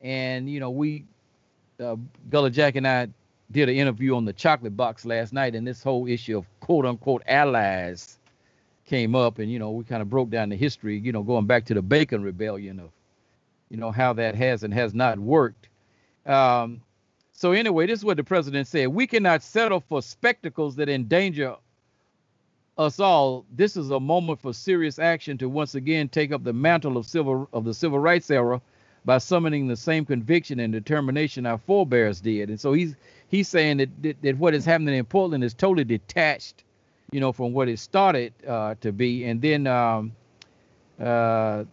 [0.00, 1.04] and you know we,
[1.78, 1.96] uh,
[2.30, 3.08] Gullah Jack and I
[3.50, 6.86] did an interview on the Chocolate Box last night, and this whole issue of quote
[6.86, 8.18] unquote allies
[8.86, 11.44] came up, and you know we kind of broke down the history, you know, going
[11.44, 12.90] back to the Bacon Rebellion of
[13.70, 15.68] you know how that has and has not worked.
[16.24, 16.80] Um,
[17.32, 21.56] so anyway, this is what the president said: We cannot settle for spectacles that endanger
[22.78, 23.44] us all.
[23.52, 27.06] This is a moment for serious action to once again take up the mantle of
[27.06, 28.60] civil of the civil rights era
[29.04, 32.50] by summoning the same conviction and determination our forebears did.
[32.50, 32.94] And so he's
[33.28, 36.64] he's saying that that, that what is happening in Portland is totally detached,
[37.12, 39.24] you know, from what it started uh, to be.
[39.24, 40.12] And then um,
[41.00, 41.64] uh,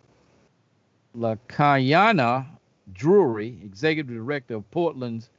[1.15, 2.47] Lakayana
[2.93, 5.29] Drury, executive director of Portland's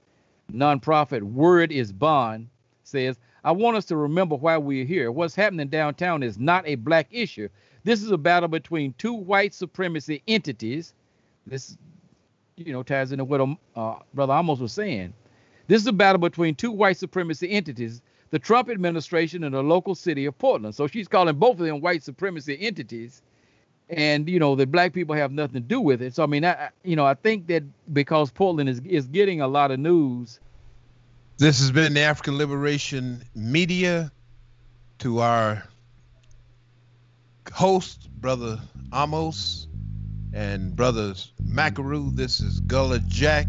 [0.52, 2.48] nonprofit Word is Bond,
[2.84, 5.12] says, I want us to remember why we're here.
[5.12, 7.48] What's happening downtown is not a black issue.
[7.84, 10.94] This is a battle between two white supremacy entities.
[11.46, 11.76] This,
[12.56, 15.12] you know, ties into what um, uh, Brother Amos was saying.
[15.66, 18.00] This is a battle between two white supremacy entities,
[18.30, 20.74] the Trump administration and the local city of Portland.
[20.74, 23.22] So she's calling both of them white supremacy entities
[23.88, 26.14] and you know the black people have nothing to do with it.
[26.14, 27.62] So I mean, I, you know, I think that
[27.92, 30.40] because Portland is is getting a lot of news.
[31.36, 34.10] This has been the African Liberation Media.
[34.98, 35.64] To our
[37.52, 38.60] host, brother
[38.94, 39.66] Amos,
[40.32, 43.48] and brothers Macaru, this is Gullah Jack.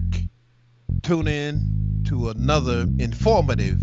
[1.03, 3.79] Tune in to another informative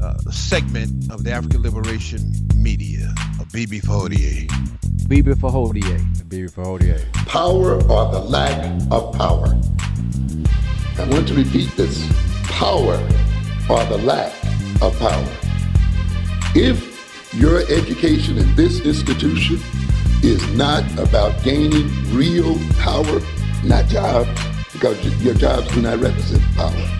[0.00, 3.12] uh, segment of the African Liberation Media
[3.48, 4.46] of BB Fahodier.
[5.08, 5.98] BB Fahodier.
[6.28, 7.12] BB Fahodier.
[7.26, 9.58] Power or the lack of power.
[10.98, 12.06] I want to repeat this.
[12.44, 12.94] Power
[13.70, 14.32] or the lack
[14.82, 15.28] of power.
[16.54, 19.60] If your education in this institution
[20.22, 23.20] is not about gaining real power,
[23.64, 24.28] not jobs,
[24.72, 26.98] because your jobs do not represent power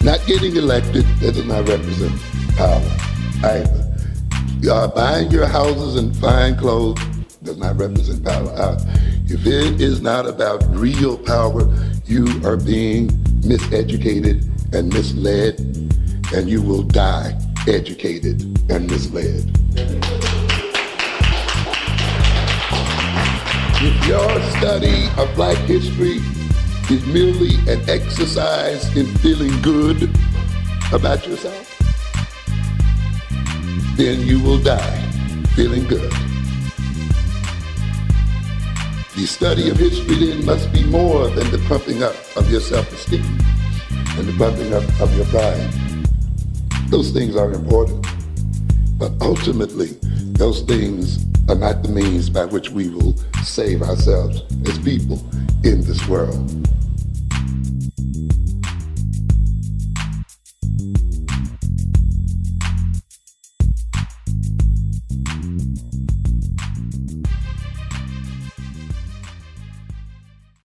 [0.00, 2.12] not getting elected, that does not represent
[2.56, 2.80] power
[3.42, 3.77] either.
[4.66, 7.00] Uh, buying your houses and fine clothes
[7.42, 8.50] does not represent power.
[8.50, 8.78] Uh,
[9.26, 11.62] if it is not about real power,
[12.04, 13.08] you are being
[13.42, 14.42] miseducated
[14.74, 15.60] and misled,
[16.34, 17.38] and you will die
[17.68, 19.44] educated and misled.
[23.80, 26.18] If your study of black history
[26.90, 30.10] is merely an exercise in feeling good
[30.92, 31.67] about yourself,
[33.98, 34.96] then you will die
[35.56, 36.12] feeling good.
[39.16, 43.24] The study of history then must be more than the pumping up of your self-esteem
[43.90, 45.68] and the pumping up of your pride.
[46.90, 48.06] Those things are important,
[48.98, 49.98] but ultimately,
[50.38, 55.18] those things are not the means by which we will save ourselves as people
[55.64, 56.68] in this world.